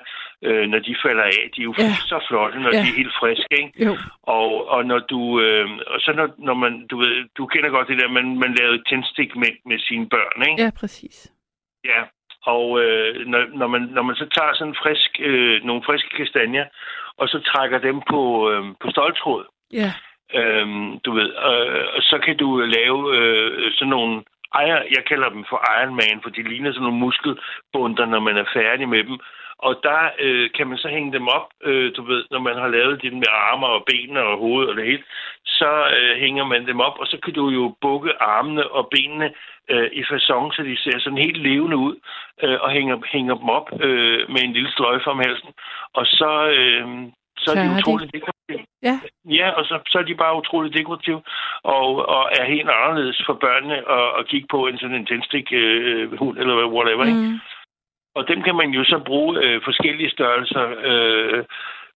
[0.48, 1.42] øh, når de falder af.
[1.56, 1.92] De er jo ja.
[2.12, 2.82] så flotte, når ja.
[2.82, 3.86] de er helt friske, ikke?
[3.86, 3.94] Jo.
[4.24, 7.88] Og, og når du, øh, og så når, når man, du ved, du kender godt
[7.88, 10.64] det der, man, man lavede tændstik med, med sine børn, ikke?
[10.64, 11.32] Ja, præcis.
[11.86, 12.02] Ja,
[12.54, 16.66] og øh, når, når, man, når man så tager sådan frisk, øh, nogle friske kastanjer,
[17.18, 19.92] og så trækker dem på, øh, på stoltråd, ja.
[20.34, 24.24] Øhm, du ved, øh, så kan du lave øh, sådan nogle
[24.64, 28.38] Iron, jeg kalder dem for Iron Man, for de ligner sådan nogle muskelbunder, når man
[28.38, 29.18] er færdig med dem.
[29.58, 32.68] Og der øh, kan man så hænge dem op, øh, du ved, når man har
[32.68, 35.04] lavet det med arme og benene og hovedet og det hele,
[35.46, 39.34] så øh, hænger man dem op, og så kan du jo bukke armene og benene
[39.70, 41.96] øh, i fasong, så de ser sådan helt levende ud,
[42.44, 45.50] øh, og hænger, hænger dem op øh, med en lille sløjfe om halsen.
[45.94, 46.88] Og så, øh,
[47.38, 48.35] så er de utroligt dekorative.
[48.84, 49.00] Ja.
[49.26, 51.22] ja, og så, så er de bare utroligt dekorative,
[51.64, 55.48] og, og er helt anderledes for børnene at, at kigge på en sådan en tændstik
[55.54, 57.10] øh, hund, eller whatever, mm.
[57.10, 57.40] ikke?
[58.16, 61.46] Og dem kan man jo så bruge øh, forskellige størrelser, øh,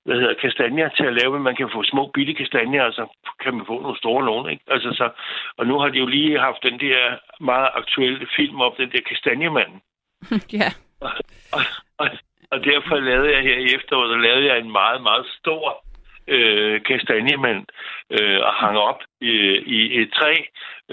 [0.06, 3.06] hvad hedder, kastanjer til at lave, man kan få små bitte kastanjer, og så
[3.44, 4.64] kan man få nogle store nogle, ikke?
[4.68, 5.10] Altså så,
[5.58, 9.02] og nu har de jo lige haft den der meget aktuelle film op, den der
[9.10, 9.82] kastanjemanden.
[10.60, 10.70] ja.
[11.02, 11.12] Og,
[11.52, 11.62] og,
[11.98, 12.10] og,
[12.52, 15.84] og derfor lavede jeg her i efteråret, lavede jeg en meget, meget stor
[16.36, 17.66] øh, kastanjemand
[18.16, 19.34] øh, og hang op i,
[19.78, 20.34] i et træ,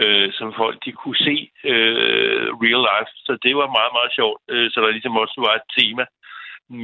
[0.03, 3.13] øh, som folk de kunne se øh, real life.
[3.27, 4.41] Så det var meget, meget sjovt.
[4.51, 6.05] Øh, så der ligesom også var et tema.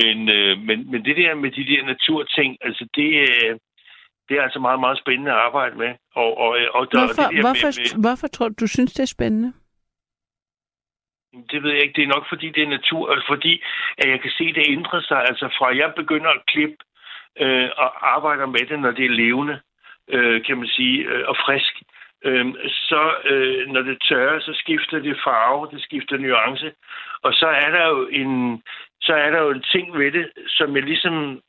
[0.01, 3.53] Men, øh, men, men det der med de der naturting, altså det, øh,
[4.29, 5.93] det er altså meget, meget spændende at arbejde med.
[6.15, 8.93] Og, og, og der, hvorfor, det der hvorfor, med, med, hvorfor tror du, du synes,
[8.93, 9.53] det er spændende?
[11.51, 11.97] Det ved jeg ikke.
[11.97, 13.63] Det er nok, fordi det er natur, og fordi
[13.99, 15.21] at jeg kan se, det ændrer sig.
[15.31, 16.77] Altså fra jeg begynder at klippe
[17.41, 19.61] øh, og arbejder med det, når det er levende,
[20.09, 21.75] øh, kan man sige, øh, og frisk,
[22.25, 26.73] øh, så øh, når det tørrer, så skifter det farve, det skifter nuance.
[27.23, 28.63] Og så er der jo en,
[29.01, 31.41] så er der jo en ting ved det, som jeg ligesom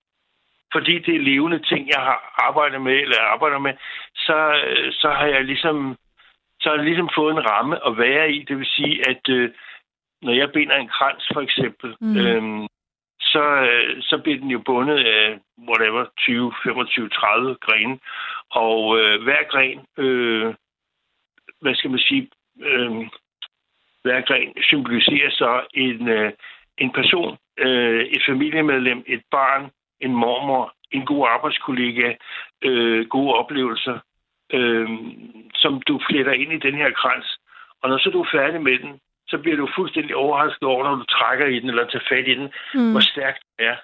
[0.76, 3.74] fordi det er levende ting, jeg har arbejdet med, eller arbejder med,
[4.16, 5.98] så, øh, så har jeg ligesom
[6.62, 8.46] så har jeg ligesom fået en ramme at være i.
[8.48, 9.50] Det vil sige, at øh,
[10.22, 12.18] når jeg binder en krans for eksempel, mm.
[12.18, 12.68] øhm,
[13.34, 18.00] så, øh, så bliver den jo bundet af whatever, 20, 25, 30 grene.
[18.50, 20.54] Og øh, hver gren, øh,
[21.62, 22.30] hvad skal man sige,
[22.62, 22.92] øh,
[24.04, 26.32] hver gren symboliserer så en, øh,
[26.78, 32.14] en person, øh, et familiemedlem, et barn, en mormor, en god arbejdskollega,
[32.62, 34.00] øh, gode oplevelser,
[34.54, 34.90] øh,
[35.56, 37.38] som du fletter ind i den her krans.
[37.82, 39.00] Og når så du er færdig med den,
[39.34, 42.36] så bliver du fuldstændig overrasket over, når du trækker i den eller tager fat i
[42.40, 42.92] den, mm.
[42.92, 43.78] hvor stærkt det er.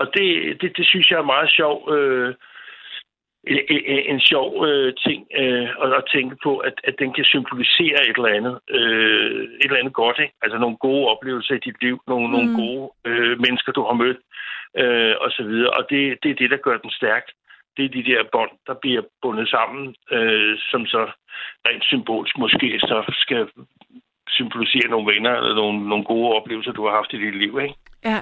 [0.00, 0.26] Og det,
[0.60, 2.34] det, det synes jeg er meget sjov, øh,
[3.46, 3.58] en,
[4.12, 8.16] en sjov øh, ting øh, at, at tænke på, at, at den kan symbolisere et
[8.16, 10.34] eller andet, øh, et eller andet godt, ikke?
[10.42, 12.32] altså nogle gode oplevelser i dit liv, nogle, mm.
[12.32, 14.20] nogle gode øh, mennesker, du har mødt,
[14.80, 15.70] øh, og så videre.
[15.70, 17.24] Og det, det er det, der gør den stærk.
[17.76, 21.02] Det er de der bånd, der bliver bundet sammen, øh, som så
[21.66, 23.48] rent symbolsk måske så skal
[24.30, 27.58] symbolisere nogle venner eller nogle, nogle gode oplevelser, du har haft i dit liv.
[27.62, 27.74] Ikke?
[28.04, 28.20] Ja.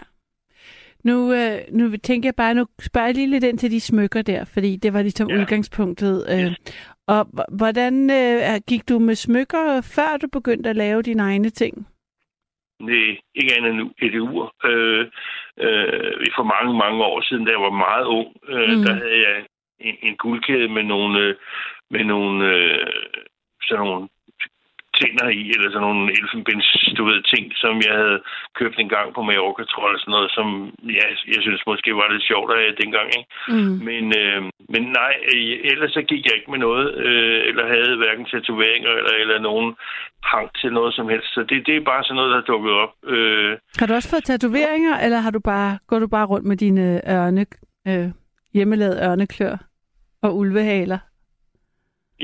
[1.04, 4.22] Nu, øh, nu tænker jeg bare, nu spørger jeg lige lidt ind til de smykker
[4.22, 5.40] der, fordi det var ligesom ja.
[5.40, 6.26] udgangspunktet.
[6.34, 6.52] Øh,
[7.06, 7.26] og
[7.58, 11.86] hvordan øh, gik du med smykker, før du begyndte at lave dine egne ting?
[12.80, 14.54] Nej, ikke andet end et ur.
[14.64, 15.06] Øh,
[15.64, 18.84] øh, for mange, mange år siden, da jeg var meget ung, øh, mm.
[18.84, 19.46] der havde jeg
[19.80, 21.34] en, en guldkæde med nogle, øh,
[21.90, 22.86] med nogle, øh,
[23.62, 24.08] sådan nogle
[25.00, 26.68] tænder i, eller sådan nogle elfenbens,
[26.98, 28.18] du ved, ting, som jeg havde
[28.58, 30.48] købt en gang på Mallorca, tror jeg, sådan noget, som
[30.98, 33.28] ja, jeg synes måske var lidt sjovt af dengang, ikke?
[33.54, 33.74] Mm.
[33.88, 34.40] Men, øh,
[34.74, 35.14] men nej,
[35.72, 39.68] ellers så gik jeg ikke med noget, øh, eller havde hverken tatoveringer, eller, eller nogen
[40.22, 41.28] hang til noget som helst.
[41.34, 42.92] Så det, det er bare sådan noget, der er dukket op.
[43.14, 43.56] Øh.
[43.78, 46.84] Har du også fået tatoveringer, eller har du bare, går du bare rundt med dine
[47.14, 47.46] ørne,
[47.88, 48.08] øh,
[48.54, 49.56] hjemmelavede ørneklør
[50.22, 50.98] og ulvehaler?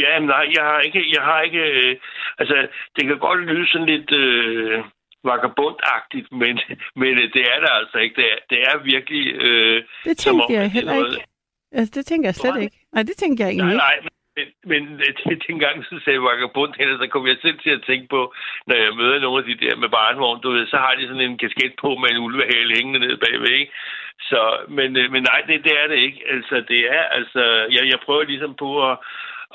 [0.03, 1.97] Ja, nej, jeg har ikke, jeg har ikke, øh,
[2.39, 2.67] altså,
[2.97, 4.85] det kan godt lyde sådan lidt øh,
[5.25, 6.61] vagabundagtigt, men,
[6.97, 8.17] men det er det altså ikke.
[8.17, 9.35] Det er, det er virkelig...
[9.35, 11.13] Øh, det tænker jeg heller noget...
[11.13, 11.27] ikke.
[11.73, 12.77] Altså, det tænker jeg slet ikke.
[12.93, 14.83] Nej, det tænker jeg egentlig nej, nej, men, men
[15.29, 18.35] det, dengang, så sagde vagabund hen, så kom jeg selv til at tænke på,
[18.67, 21.27] når jeg møder nogle af de der med barnvogn, du ved, så har de sådan
[21.29, 23.73] en kasket på med en ulvehale hængende ned bagved, ikke?
[24.31, 26.21] Så, men, øh, men nej, det, det er det ikke.
[26.35, 27.43] Altså, det er, altså,
[27.77, 28.97] jeg, jeg prøver ligesom på at,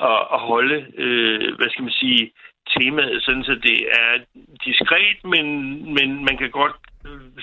[0.01, 2.31] at, at holde, øh, hvad skal man sige,
[2.77, 4.11] temaet, sådan så det er
[4.65, 5.45] diskret, men,
[5.93, 6.75] men man kan godt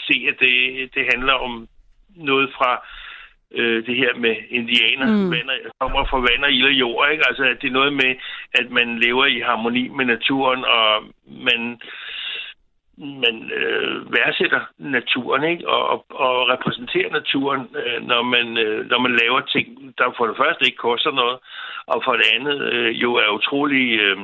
[0.09, 0.55] se, at det,
[0.95, 1.69] det handler om
[2.17, 2.87] noget fra
[3.51, 5.31] øh, det her med indianer, mm.
[5.31, 7.25] vander, kommer fra vand og ild og jord, ikke?
[7.29, 8.15] Altså, det er noget med,
[8.55, 11.81] at man lever i harmoni med naturen, og man
[12.99, 15.69] man øh, værdsætter naturen, ikke?
[15.69, 20.27] Og, og, og repræsenterer naturen, øh, når, man, øh, når man laver ting, der for
[20.27, 21.39] det første ikke koster noget,
[21.87, 24.01] og for det andet øh, jo er utrolig...
[24.01, 24.17] Øh,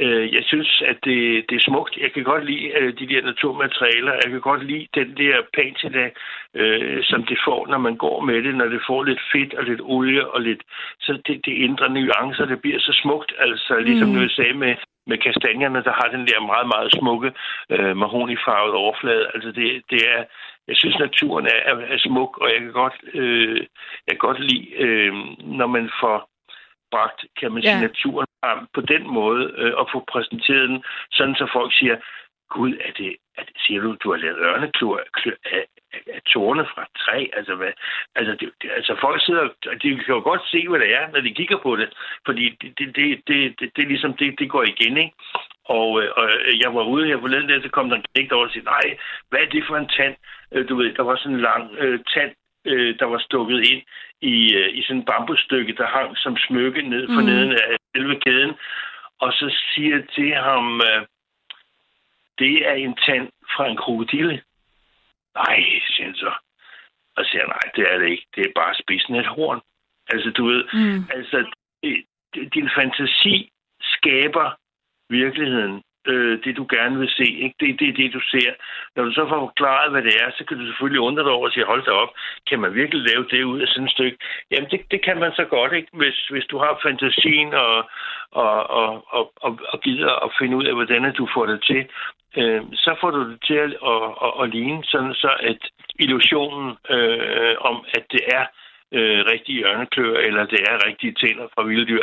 [0.00, 1.96] øh, jeg synes, at det, det er smukt.
[1.96, 4.12] Jeg kan godt lide øh, de der naturmaterialer.
[4.12, 6.10] Jeg kan godt lide den der patina,
[6.54, 9.64] øh, som det får, når man går med det, når det får lidt fedt og
[9.64, 10.62] lidt olie og lidt...
[11.00, 13.32] Så det, det ændrer nuancer, det bliver så smukt.
[13.38, 14.14] Altså, ligesom mm.
[14.14, 14.74] du sagde med,
[15.06, 17.32] med kastanjerne, der har den der meget, meget smukke
[17.70, 19.30] øh, mahonifarvede overflade.
[19.34, 20.24] Altså det, det er,
[20.68, 23.56] jeg synes, naturen er, er, er smuk, og jeg kan godt, øh,
[24.06, 26.28] jeg kan godt lide, øh, når man får
[26.90, 27.80] bragt, kan man sige, ja.
[27.80, 31.96] naturen frem på den måde, øh, og få præsenteret den, sådan så folk siger,
[32.54, 35.64] Gud, er det, er det, siger du, du har lavet ørneklur af, af,
[36.14, 37.26] af tårne fra træ?
[37.32, 37.72] Altså, hvad,
[38.14, 39.48] altså, det, det, altså folk sidder,
[39.82, 41.88] de kan jo godt se, hvad det er, når de kigger på det,
[42.26, 45.14] fordi det, det, det, det, det, det, ligesom, det, det går igen, ikke?
[45.64, 46.28] Og, øh, og
[46.62, 48.86] jeg var ude her forleden der, så kom der en knægt over og sagde, nej,
[49.28, 50.14] hvad er det for en tand?
[50.52, 52.32] Øh, du ved, der var sådan en lang øh, tand,
[52.64, 53.82] øh, der var stukket ind
[54.20, 57.26] i, øh, i sådan en bambusstykke, der hang som smykke ned for mm.
[57.26, 58.54] neden af selve kæden.
[59.20, 61.06] Og så siger jeg til ham, øh,
[62.38, 64.42] det er en tand fra en krokodille.
[65.34, 65.56] Nej,
[65.86, 66.32] siger han så.
[67.16, 68.26] Og siger, nej, det er det ikke.
[68.34, 69.60] Det er bare spidsen af et horn.
[70.08, 71.04] Altså, du ved, mm.
[71.10, 71.50] altså,
[72.54, 73.52] din fantasi
[73.82, 74.50] skaber
[75.08, 77.26] virkeligheden øh, det, du gerne vil se.
[77.44, 77.56] Ikke?
[77.60, 78.50] Det, det er det, du ser.
[78.96, 81.46] Når du så får forklaret, hvad det er, så kan du selvfølgelig undre dig over
[81.46, 82.12] og sige, hold da op,
[82.48, 84.18] kan man virkelig lave det ud af sådan et stykke?
[84.50, 85.88] Jamen, det, det kan man så godt, ikke?
[85.92, 87.90] Hvis, hvis du har fantasien og,
[88.32, 91.82] og, og, og, og, og gider at finde ud af, hvordan du får det til,
[92.36, 95.60] øh, så får du det til at, at, at, at ligne sådan så, at
[95.98, 98.61] illusionen øh, om, at det er øh,
[99.32, 102.02] rigtige ørneklør, eller det er rigtige tænder fra vilddyr,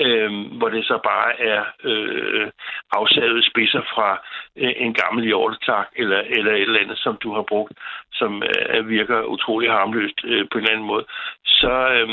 [0.00, 2.50] øh, hvor det så bare er øh,
[2.92, 4.22] afsavet spidser fra
[4.56, 7.72] øh, en gammel hjortetak, eller, eller et eller andet, som du har brugt,
[8.12, 11.04] som øh, virker utrolig harmløst øh, på en eller anden måde,
[11.44, 12.08] så, øh,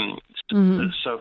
[0.52, 0.92] mm.
[0.92, 1.12] så,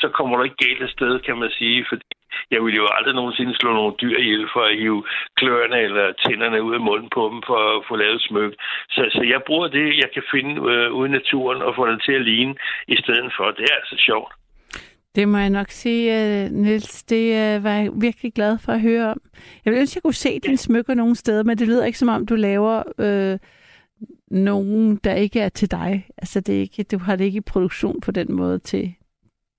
[0.00, 2.04] så kommer du ikke galt af sted, kan man sige, fordi
[2.50, 5.04] jeg ville jo aldrig nogensinde slå nogle dyr ihjel for at hive
[5.36, 8.52] kløerne eller tænderne ud af munden på dem for at få lavet smyk.
[8.94, 12.02] Så, så jeg bruger det, jeg kan finde øh, ude i naturen og få det
[12.06, 12.54] til at ligne
[12.88, 13.44] i stedet for.
[13.58, 14.32] Det er altså sjovt.
[15.14, 17.02] Det må jeg nok sige, uh, Niels.
[17.02, 19.20] Det uh, var jeg virkelig glad for at høre om.
[19.64, 22.08] Jeg ville ønske, jeg kunne se dine smykker nogle steder, men det lyder ikke som
[22.08, 23.38] om, du laver øh,
[24.30, 26.06] nogen, der ikke er til dig.
[26.18, 28.94] Altså, det er ikke, du har det ikke i produktion på den måde til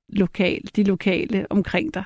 [0.10, 2.04] lokal, de lokale omkring dig.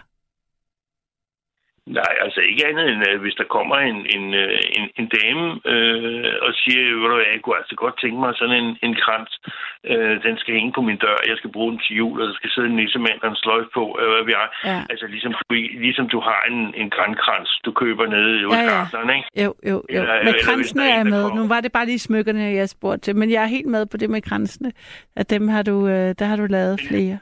[1.97, 5.45] Nej, altså ikke andet end, at hvis der kommer en, en, øh, en, en dame
[5.73, 9.31] øh, og siger, at du jeg kunne altså godt tænke mig sådan en, en krans,
[9.91, 12.35] øh, den skal hænge på min dør, jeg skal bruge den til jul, og der
[12.39, 14.49] skal sidde en nissemand og en sløjf på, øh, hvad vi har.
[14.71, 14.79] Ja.
[14.91, 15.31] Altså ligesom,
[15.85, 18.61] ligesom du har en, en grænkrans, du køber nede i ja,
[18.93, 19.15] ja.
[19.17, 19.27] ikke?
[19.43, 20.01] Jo, jo, jo.
[20.01, 21.23] Eller, med kransene er med.
[21.37, 23.97] Nu var det bare lige smykkerne, jeg spurgte til, men jeg er helt med på
[23.97, 24.71] det med kransene,
[25.15, 27.17] at dem har du, øh, der har du lavet flere.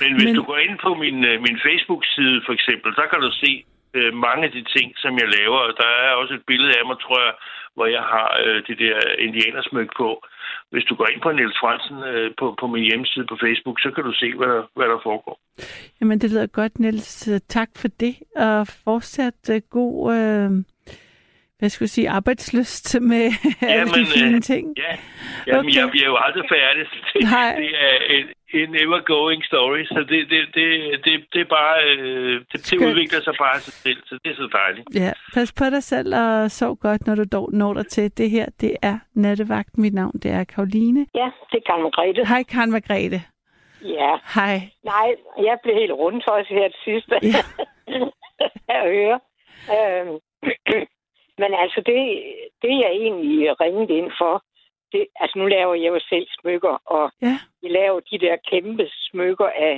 [0.00, 0.34] Men hvis men...
[0.34, 3.64] du går ind på min, øh, min Facebook-side for eksempel, så kan du se
[3.98, 5.60] øh, mange af de ting, som jeg laver.
[5.82, 7.34] Der er også et billede af mig, tror jeg,
[7.76, 10.08] hvor jeg har øh, det der indianersmyk på.
[10.72, 13.90] Hvis du går ind på Niels Fransen øh, på, på min hjemmeside på Facebook, så
[13.94, 15.36] kan du se, hvad der, hvad der foregår.
[16.00, 17.28] Jamen, det lyder godt, Niels.
[17.48, 20.14] Tak for det, og fortsat øh, god...
[20.16, 20.50] Øh
[21.58, 23.24] hvad skulle jeg sige, arbejdsløst med
[23.60, 24.64] alle jamen, de fine øh, ting.
[24.76, 24.92] Ja,
[25.46, 25.78] jamen, okay.
[25.78, 26.84] jeg bliver jo aldrig færdig.
[27.12, 27.54] Det, Nej.
[27.62, 28.26] det er en,
[28.60, 30.68] en ever-going story, så det, det, det,
[31.04, 34.36] det, det er bare, øh, det, det udvikler sig bare sig selv, så det er
[34.36, 34.86] så dejligt.
[34.94, 38.30] Ja, pas på dig selv og sov godt, når du dog når dig til det
[38.30, 38.46] her.
[38.60, 39.78] Det er Nattevagt.
[39.78, 41.06] Mit navn, det er Karoline.
[41.14, 42.26] Ja, det er Karen Margrethe.
[42.26, 43.22] Hej, Karen Margrethe.
[43.82, 44.12] Ja.
[44.34, 44.56] Hej.
[44.84, 45.08] Nej,
[45.48, 47.14] jeg blev helt rundt også her til sidste.
[47.22, 47.42] Ja.
[48.72, 49.18] jeg hører.
[49.74, 50.14] Øhm,
[51.42, 51.98] men altså, det,
[52.62, 54.42] det jeg egentlig ringede ind for,
[54.94, 57.36] det, altså nu laver jeg jo selv smykker, og ja.
[57.62, 59.76] jeg laver de der kæmpe smykker af,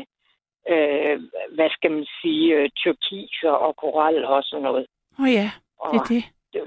[0.72, 1.16] øh,
[1.56, 4.86] hvad skal man sige, øh, turkiser og koral og sådan noget.
[5.18, 5.50] Åh oh ja,
[5.92, 6.24] det er det.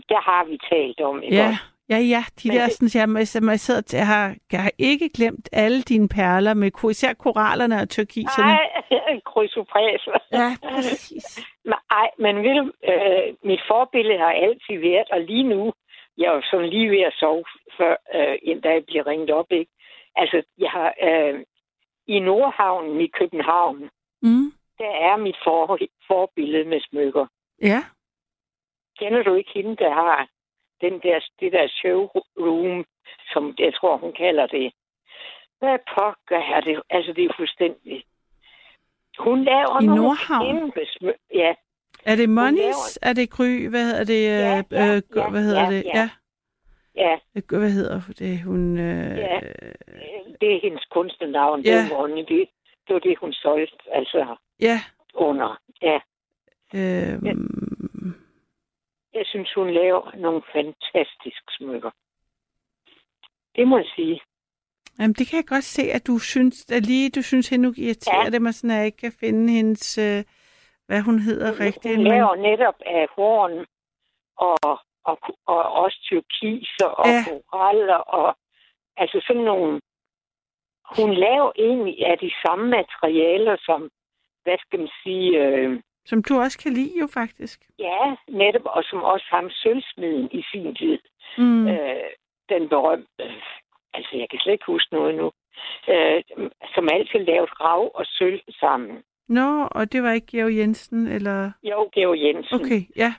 [0.10, 1.58] Der har vi talt om, ikke Ja,
[1.90, 2.24] ja, ja.
[2.40, 2.74] De Men der, det...
[2.74, 3.18] sådan, jeg,
[3.50, 7.90] jeg, sidder, jeg, har, jeg har ikke glemt alle dine perler, med især korallerne og
[7.90, 8.48] turkiserne.
[8.48, 8.68] Nej,
[9.32, 10.18] krysopraser.
[10.32, 11.26] Ja, præcis.
[11.70, 12.60] men, ej, men vil,
[12.92, 15.74] øh, mit forbillede har altid været, og lige nu,
[16.20, 17.46] jeg var sådan lige ved at sove,
[17.78, 19.72] før, øh, en dag jeg bliver ringet op, ikke?
[20.16, 21.46] Altså, jeg har øh,
[22.08, 23.90] i Nordhavnen i København,
[24.22, 24.54] mm.
[24.78, 27.26] der er mit for, forbillede med smykker.
[27.62, 27.84] Ja.
[29.00, 30.28] Kender du ikke hende, der har
[30.82, 32.86] den der, det der showroom,
[33.34, 34.74] som jeg tror, hun kalder det?
[35.60, 36.82] Hvad pokker er det?
[36.90, 38.04] Altså, det er fuldstændig...
[39.20, 40.46] Hun laver I nogle Nordhavn?
[40.46, 41.20] kæmpe smykker.
[41.34, 41.54] Ja,
[42.06, 43.00] er det Monies?
[43.02, 43.70] Er det Gry?
[43.70, 44.24] Hvad hedder det?
[44.24, 45.86] Ja, øh, ja, øh, ja, hvad hedder ja, det?
[45.86, 46.10] Ja.
[46.96, 47.20] ja.
[47.50, 48.42] Hvad hedder det?
[48.42, 48.78] Hun...
[48.78, 49.18] Øh...
[49.18, 49.40] Ja,
[50.42, 51.62] det er hendes kunstnernavn.
[51.62, 51.82] Ja.
[51.82, 52.26] Det, Money.
[52.28, 52.50] det,
[52.88, 53.78] det var det, hun solgte.
[53.92, 54.80] Altså ja.
[55.14, 55.62] under.
[55.82, 56.00] Ja.
[56.74, 57.26] Øhm...
[57.26, 57.36] Jeg,
[59.14, 61.92] jeg synes, hun laver nogle fantastiske smykker.
[63.56, 64.22] Det må jeg sige.
[65.00, 67.74] Jamen, det kan jeg godt se, at du synes, at lige du synes, hende nu
[67.78, 68.30] irriterer ja.
[68.30, 69.98] det mig, sådan at jeg ikke kan finde hendes...
[69.98, 70.24] Øh
[70.90, 71.96] hvad hun hedder hun, rigtigt.
[71.96, 72.44] Hun laver men...
[72.50, 73.66] netop af horn
[74.48, 74.80] og,
[75.10, 75.18] og,
[75.48, 77.22] og også tyrkiser og ja.
[77.30, 78.38] koraller og
[78.98, 79.82] altså sådan nogle...
[80.98, 83.90] Hun laver egentlig af de samme materialer som,
[84.44, 85.28] hvad skal man sige...
[85.44, 87.60] Øh, som du også kan lide jo faktisk.
[87.80, 91.00] Ja, netop, og som også ham sølvsmiden i sin tid.
[91.38, 91.68] Mm.
[91.68, 92.10] Øh,
[92.50, 93.24] den berømte,
[93.94, 95.32] altså jeg kan slet ikke huske noget nu,
[95.94, 96.24] øh,
[96.76, 99.04] som altid lavede rav og sølv sammen.
[99.30, 101.52] Nå, og det var ikke Georg Jensen, eller?
[101.64, 102.56] Jo, Georg Jensen.
[102.56, 103.14] Okay, ja.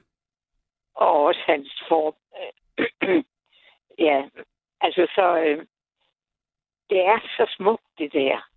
[0.95, 2.17] Og også hans for...
[4.09, 4.29] ja,
[4.81, 5.37] altså så...
[5.47, 5.67] Øh,
[6.91, 8.51] det er så smukt, det der.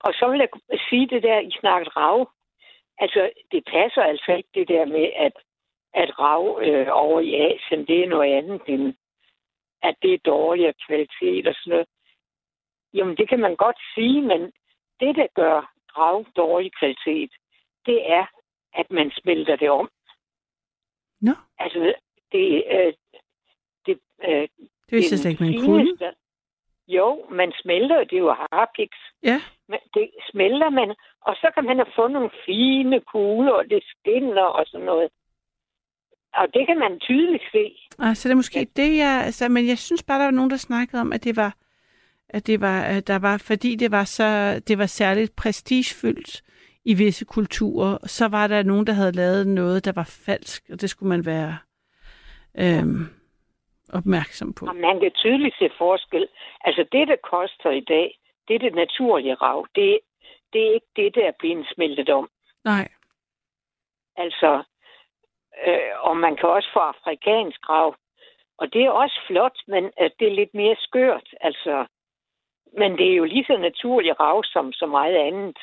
[0.00, 0.48] Og så vil jeg
[0.88, 2.30] sige det der, I snakket rav.
[2.98, 5.32] Altså, det passer altså ikke det der med, at,
[5.94, 8.94] at rav øh, over i Asien, det er noget andet end,
[9.82, 11.86] at det er dårligere kvalitet og sådan noget.
[12.94, 14.40] Jamen, det kan man godt sige, men
[15.00, 17.30] det, der gør grav dårlig kvalitet,
[17.86, 18.26] det er,
[18.74, 19.88] at man smelter det om.
[21.20, 21.32] Nå.
[21.58, 21.94] Altså,
[22.32, 22.92] det, øh,
[23.86, 24.48] det, øh,
[24.88, 26.14] det vidste jeg slet ikke, man kunne.
[26.88, 28.90] Jo, man smelter, det er jo harpix.
[29.22, 29.42] Ja.
[29.68, 33.82] Men det smelter man, og så kan man have fundet nogle fine kugler, og det
[33.84, 35.08] skinner og sådan noget.
[36.34, 37.64] Og det kan man tydeligt se.
[37.98, 38.82] Altså, det er måske ja.
[38.82, 39.22] det, jeg...
[39.24, 41.56] Altså, men jeg synes bare, der var nogen, der snakkede om, at det var
[42.32, 46.42] at det var, at der var, fordi det var så, det var særligt prestigefyldt
[46.84, 50.80] i visse kulturer, så var der nogen, der havde lavet noget, der var falsk, og
[50.80, 51.58] det skulle man være
[52.58, 53.04] øhm,
[53.92, 54.66] opmærksom på.
[54.66, 56.28] Og man kan tydeligt se forskel.
[56.64, 58.18] Altså det, der koster i dag,
[58.48, 59.66] det er det naturlige rav.
[59.74, 60.00] Det,
[60.52, 62.30] det er ikke det, der er blevet smeltet om.
[62.64, 62.88] Nej.
[64.16, 64.62] Altså,
[65.66, 67.96] øh, og man kan også få afrikansk rav.
[68.58, 71.28] Og det er også flot, men øh, det er lidt mere skørt.
[71.40, 71.86] Altså,
[72.78, 75.58] men det er jo lige så naturlig rav som så meget andet.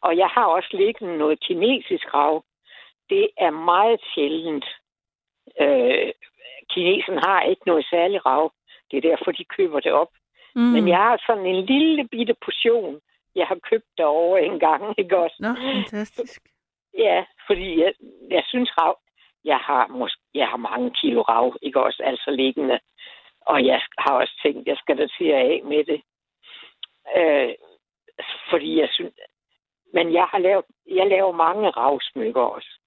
[0.00, 2.44] Og jeg har også liggende noget kinesisk rav.
[3.10, 4.66] Det er meget sjældent.
[5.60, 6.12] Øh,
[6.70, 8.52] kinesen har ikke noget særligt rav.
[8.90, 10.12] Det er derfor, de køber det op.
[10.54, 10.62] Mm.
[10.62, 13.00] Men jeg har sådan en lille bitte portion,
[13.34, 15.36] jeg har købt derovre en gang, ikke også?
[15.40, 16.42] Nå, fantastisk.
[16.98, 17.92] Ja, fordi jeg,
[18.30, 18.98] jeg synes rav,
[19.44, 22.78] jeg har, måske, jeg har mange kilo rav, ikke også, altså liggende.
[23.40, 26.02] Og jeg har også tænkt, jeg skal da til at af med det.
[27.16, 27.54] Øh,
[28.50, 29.14] fordi jeg synes,
[29.94, 32.80] men jeg har lavet, jeg laver mange ravsmykker også.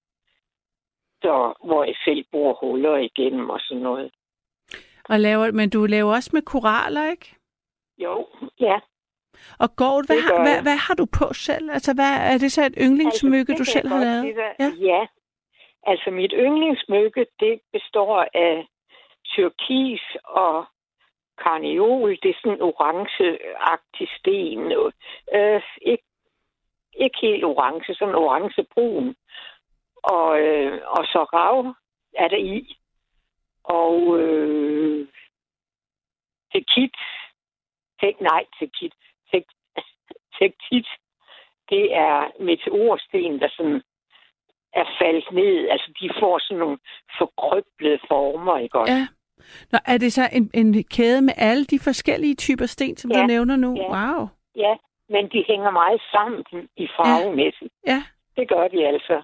[1.22, 4.11] Så, hvor jeg selv bruger huller igennem og sådan noget.
[5.09, 7.36] Og laver, men du laver også med koraller, ikke?
[7.97, 8.28] Jo,
[8.59, 8.80] ja.
[9.59, 11.72] Og går hvad, har, hvad, hvad har du på selv?
[11.72, 14.36] Altså, hvad, er det så et yndlingssmykke, Altså, du selv har lavet?
[14.59, 14.70] Ja.
[14.91, 15.07] ja.
[15.84, 18.68] Altså, mit yndlingssmykke, det består af
[19.36, 20.65] turkis og
[21.44, 22.18] karneol.
[22.24, 24.72] Det er sådan en orangeagtig sten.
[25.34, 26.04] Øh, ikke,
[26.94, 29.16] ikke helt orange, sådan orangebrun.
[30.04, 31.74] Og, øh, og så rav
[32.14, 32.78] er der i.
[33.64, 35.08] Og øh,
[36.54, 36.98] tekit.
[38.02, 38.94] Tek, nej, tekit.
[39.32, 39.46] Tek,
[40.40, 40.88] tektit.
[41.70, 43.82] Det er meteorsten, der sådan
[44.74, 45.70] er faldet ned.
[45.70, 46.80] Altså, de får sådan nogle
[47.18, 48.94] forkrøblede former, ikke også?
[48.94, 49.08] Ja.
[49.72, 53.22] Nå, er det så en, en kæde med alle de forskellige typer sten, som Ja.
[53.22, 53.76] du nævner nu?
[53.78, 53.88] Ja.
[53.95, 54.28] Wow.
[54.56, 54.76] Ja,
[55.10, 56.43] men de hænger meget sammen
[56.78, 57.74] i farvemæssigt.
[57.88, 58.04] Ja.
[58.38, 59.22] Det gør de altså.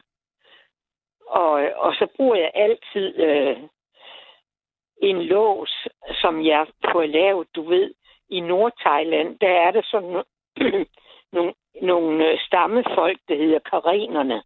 [1.28, 3.58] Og, og så bruger jeg altid øh,
[5.02, 5.88] en lås,
[6.22, 7.94] som jeg får lavet, du ved,
[8.30, 9.40] i Nordthailand.
[9.40, 10.30] Der er der sådan no-
[11.36, 14.44] nogle, nogle øh, stammefolk, der hedder karenerne.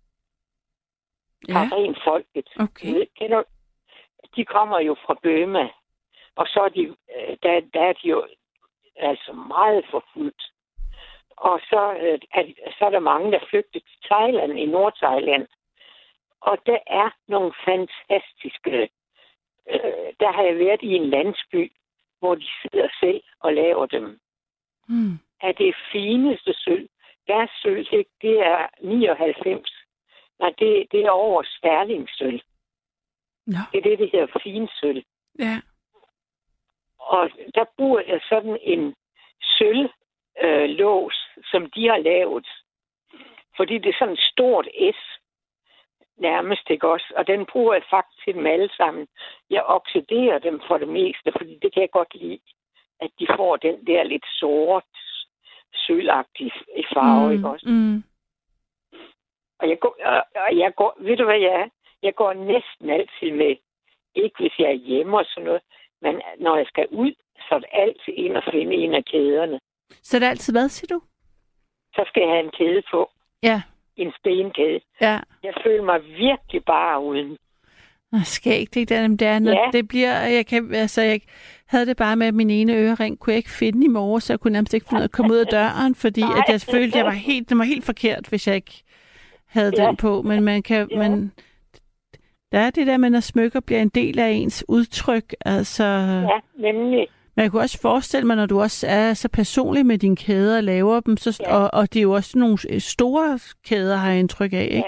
[1.47, 2.49] Ja, Karenfolket.
[2.59, 3.05] okay.
[3.19, 3.43] Kender,
[4.37, 5.69] de kommer jo fra Burma,
[6.35, 8.27] og så er de, øh, der, der er de jo
[8.95, 10.43] altså meget forfulgt.
[11.37, 12.43] Og så, øh, er,
[12.77, 15.47] så er der mange, der flygter til Thailand, i Nordthailand.
[16.41, 18.89] Og der er nogle fantastiske...
[19.69, 21.71] Øh, der har jeg været i en landsby,
[22.19, 24.19] hvor de sidder selv og laver dem.
[24.87, 25.19] Hmm.
[25.41, 26.89] Er det fineste sølv.
[27.27, 27.85] Deres sølv,
[28.21, 29.87] det, er 99.
[30.39, 32.41] Nej, det, det er over stærlingssølv.
[33.47, 35.03] Nå, Det er det, det hedder finsølv.
[35.39, 35.61] ja.
[36.99, 38.95] Og der bruger jeg sådan en
[39.41, 39.89] sølv
[40.43, 42.47] øh, lås, som de har lavet.
[43.57, 44.99] Fordi det er sådan et stort S
[46.17, 47.13] nærmest, ikke også?
[47.17, 49.07] Og den bruger jeg faktisk til dem alle sammen.
[49.49, 52.39] Jeg oxiderer dem for det meste, fordi det kan jeg godt lide,
[52.99, 54.83] at de får den der lidt sort,
[55.73, 56.51] sølvagtige
[56.93, 57.69] farve, ikke også?
[57.69, 58.03] Mm.
[59.59, 61.67] Og jeg går, og, og jeg går, ved du hvad jeg er?
[62.07, 63.53] Jeg går næsten altid med,
[64.15, 65.61] ikke hvis jeg er hjemme og sådan noget,
[66.01, 67.11] men når jeg skal ud,
[67.45, 69.59] så er det altid ind og finde en af kæderne.
[70.07, 71.01] Så er det altid hvad, siger du?
[71.95, 73.11] Så skal jeg have en kæde på,
[73.43, 73.61] Ja.
[73.97, 74.79] en stenkæde.
[75.01, 75.19] Ja.
[75.43, 77.37] Jeg føler mig virkelig bare uden.
[78.11, 78.89] Nå, skægt, ikke?
[78.89, 79.69] Det, er- det, er, når Ja.
[79.73, 81.21] det bliver, jeg, kan, altså, jeg
[81.67, 84.33] havde det bare med, at min ene ørering kunne jeg ikke finde i morges, så
[84.33, 86.37] jeg kunne nærmest ikke finde at komme ud af døren, fordi Nej.
[86.37, 88.83] at jeg følte, at jeg var helt, den var helt forkert, hvis jeg ikke
[89.45, 89.87] havde Ja.
[89.87, 90.21] den på.
[90.21, 90.97] Men man kan, Ja.
[90.97, 91.31] man,
[92.51, 95.33] der er det der med, når smykker bliver en del af ens udtryk.
[95.45, 96.39] Altså, Ja,
[96.71, 97.07] nemlig.
[97.35, 100.57] men jeg kunne også forestille mig, når du også er så personlig med dine kæder
[100.57, 101.55] og laver dem, så, Ja.
[101.57, 103.39] og, og det er jo også nogle store
[103.69, 104.75] kæder, har jeg indtryk af, ikke?
[104.77, 104.83] Ja.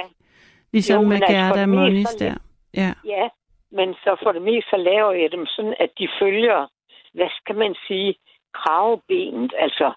[0.73, 2.35] Ligesom Jo, med altså, Gerda og så- der.
[2.81, 2.93] Ja.
[3.05, 3.27] Ja,
[3.71, 6.67] men så for det meste så laver jeg dem sådan, at de følger,
[7.13, 8.15] hvad skal man sige,
[8.53, 9.53] kravbenet.
[9.57, 9.93] Altså,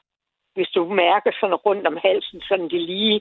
[0.55, 3.21] hvis du mærker sådan rundt om halsen, sådan de lige...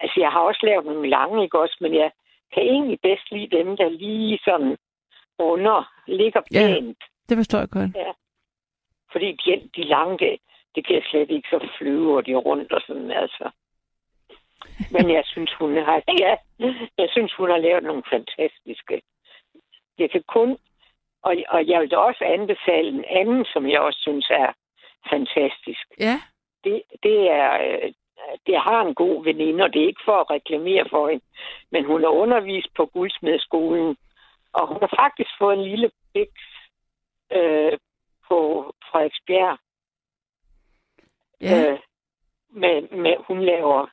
[0.00, 1.76] Altså, jeg har også lavet nogle lange, ikke også?
[1.80, 2.10] Men jeg
[2.54, 4.76] kan egentlig bedst lide dem, der lige sådan
[5.38, 6.66] under, ligger Ja.
[6.66, 6.98] pænt.
[7.28, 7.90] Det forstår jeg godt.
[9.12, 10.38] Fordi de, de lange,
[10.74, 13.50] det, kan jeg slet ikke så flyve, og de er rundt og sådan, altså.
[14.90, 16.36] Men jeg synes, hun har, ja,
[16.98, 19.02] jeg synes, hun har lavet nogle fantastiske.
[19.98, 20.58] Jeg kan kun,
[21.22, 24.52] og, og jeg vil da også anbefale en anden, som jeg også synes er
[25.10, 25.86] fantastisk.
[26.00, 26.20] Ja.
[26.64, 27.92] Det, det er, øh,
[28.46, 31.24] det har en god veninde, og det er ikke for at reklamere for hende,
[31.70, 33.96] men hun er undervist på Guldsmedskolen,
[34.52, 36.46] og hun har faktisk fået en lille biks
[37.32, 37.72] øh,
[38.28, 38.38] på
[38.90, 39.58] Frederiksbjerg.
[41.40, 41.72] Ja.
[41.72, 41.78] Øh,
[42.50, 43.86] med, med, hun laver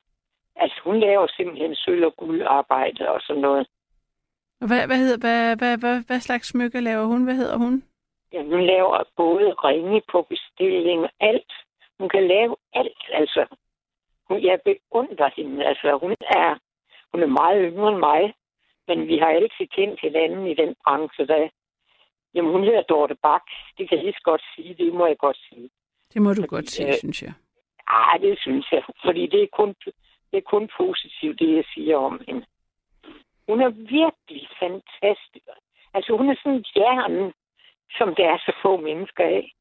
[0.56, 3.68] altså hun laver simpelthen sølv- og guldarbejde og sådan noget.
[4.62, 7.24] Og Hvad, hvad, hedder, hvad, hvad, hvad, hvad slags smykker laver hun?
[7.24, 7.84] Hvad hedder hun?
[8.34, 11.52] Ja, hun laver både ringe på bestilling og alt.
[12.00, 13.46] Hun kan lave alt, altså.
[14.28, 15.98] Hun, jeg beundrer hende, altså.
[16.04, 16.58] Hun er,
[17.12, 18.34] Hun er meget yngre end mig,
[18.88, 21.50] men vi har altid kendt hinanden i den branche, der
[22.36, 23.46] Jamen, hun hedder Dorte Bak.
[23.78, 24.74] Det kan jeg lige så godt sige.
[24.74, 25.70] Det må jeg godt sige.
[26.14, 27.34] Det må du Fordi, godt sige, øh, synes jeg.
[27.88, 28.84] Ah, det synes jeg.
[29.06, 29.76] Fordi det er kun,
[30.32, 32.46] det er kun positivt, det jeg siger om hende.
[33.48, 35.46] Hun er virkelig fantastisk.
[35.94, 37.34] Altså, hun er sådan en hjerne,
[37.98, 39.54] som der er så få mennesker af.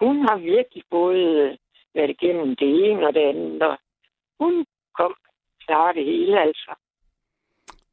[0.00, 1.58] Hun har virkelig både
[1.94, 3.78] været igennem det ene og det andet, og
[4.42, 4.66] hun
[4.98, 5.14] kom
[5.66, 6.74] klar det hele, altså.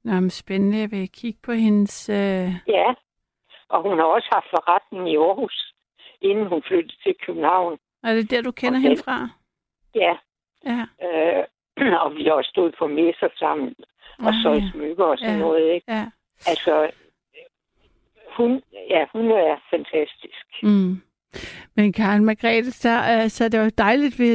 [0.04, 0.78] Nå, men spændende.
[0.80, 2.10] Jeg vil kigge på hendes...
[2.10, 2.48] Øh...
[2.68, 2.94] Ja,
[3.70, 5.74] og hun har også haft forretning i Aarhus,
[6.22, 7.78] inden hun flyttede til København.
[8.04, 9.30] Er det der, du kender hende fra?
[9.96, 10.18] Ja,
[10.66, 10.82] Ja.
[11.08, 11.44] øh,
[12.04, 13.76] og vi har også stået på messer sammen,
[14.20, 14.70] og så i ja.
[14.72, 15.40] smykker og sådan Ja.
[15.40, 15.92] noget, ikke?
[15.92, 16.06] ja.
[16.48, 16.92] Altså,
[18.38, 20.46] hun, ja, hun er fantastisk.
[20.64, 21.02] Mm.
[21.76, 22.90] Men Karen Margrethe, så,
[23.28, 24.26] så er det jo dejligt, at vi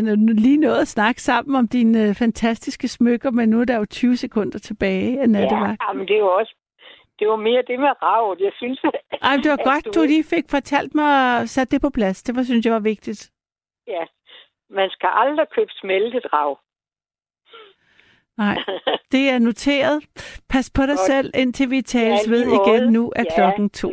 [0.47, 3.85] lige nåede at snakke sammen om dine øh, fantastiske smykker, men nu er der jo
[3.85, 5.83] 20 sekunder tilbage af nattevagt.
[5.89, 6.55] Ja, men det var også,
[7.19, 8.41] det var mere det med ravet.
[8.41, 8.81] Jeg synes,
[9.23, 12.23] Ej, det var godt, du lige fik fortalt mig og sat det på plads.
[12.23, 13.31] Det var, synes jeg var vigtigt.
[13.87, 14.05] Ja,
[14.71, 16.59] man skal aldrig købe smeltet rav.
[18.39, 18.57] Nej,
[19.13, 20.05] det er noteret.
[20.51, 21.01] Pas på dig Godt.
[21.01, 22.93] selv, indtil vi tales Ja, ved igen.
[22.93, 23.93] Nu er Ja, klokken to.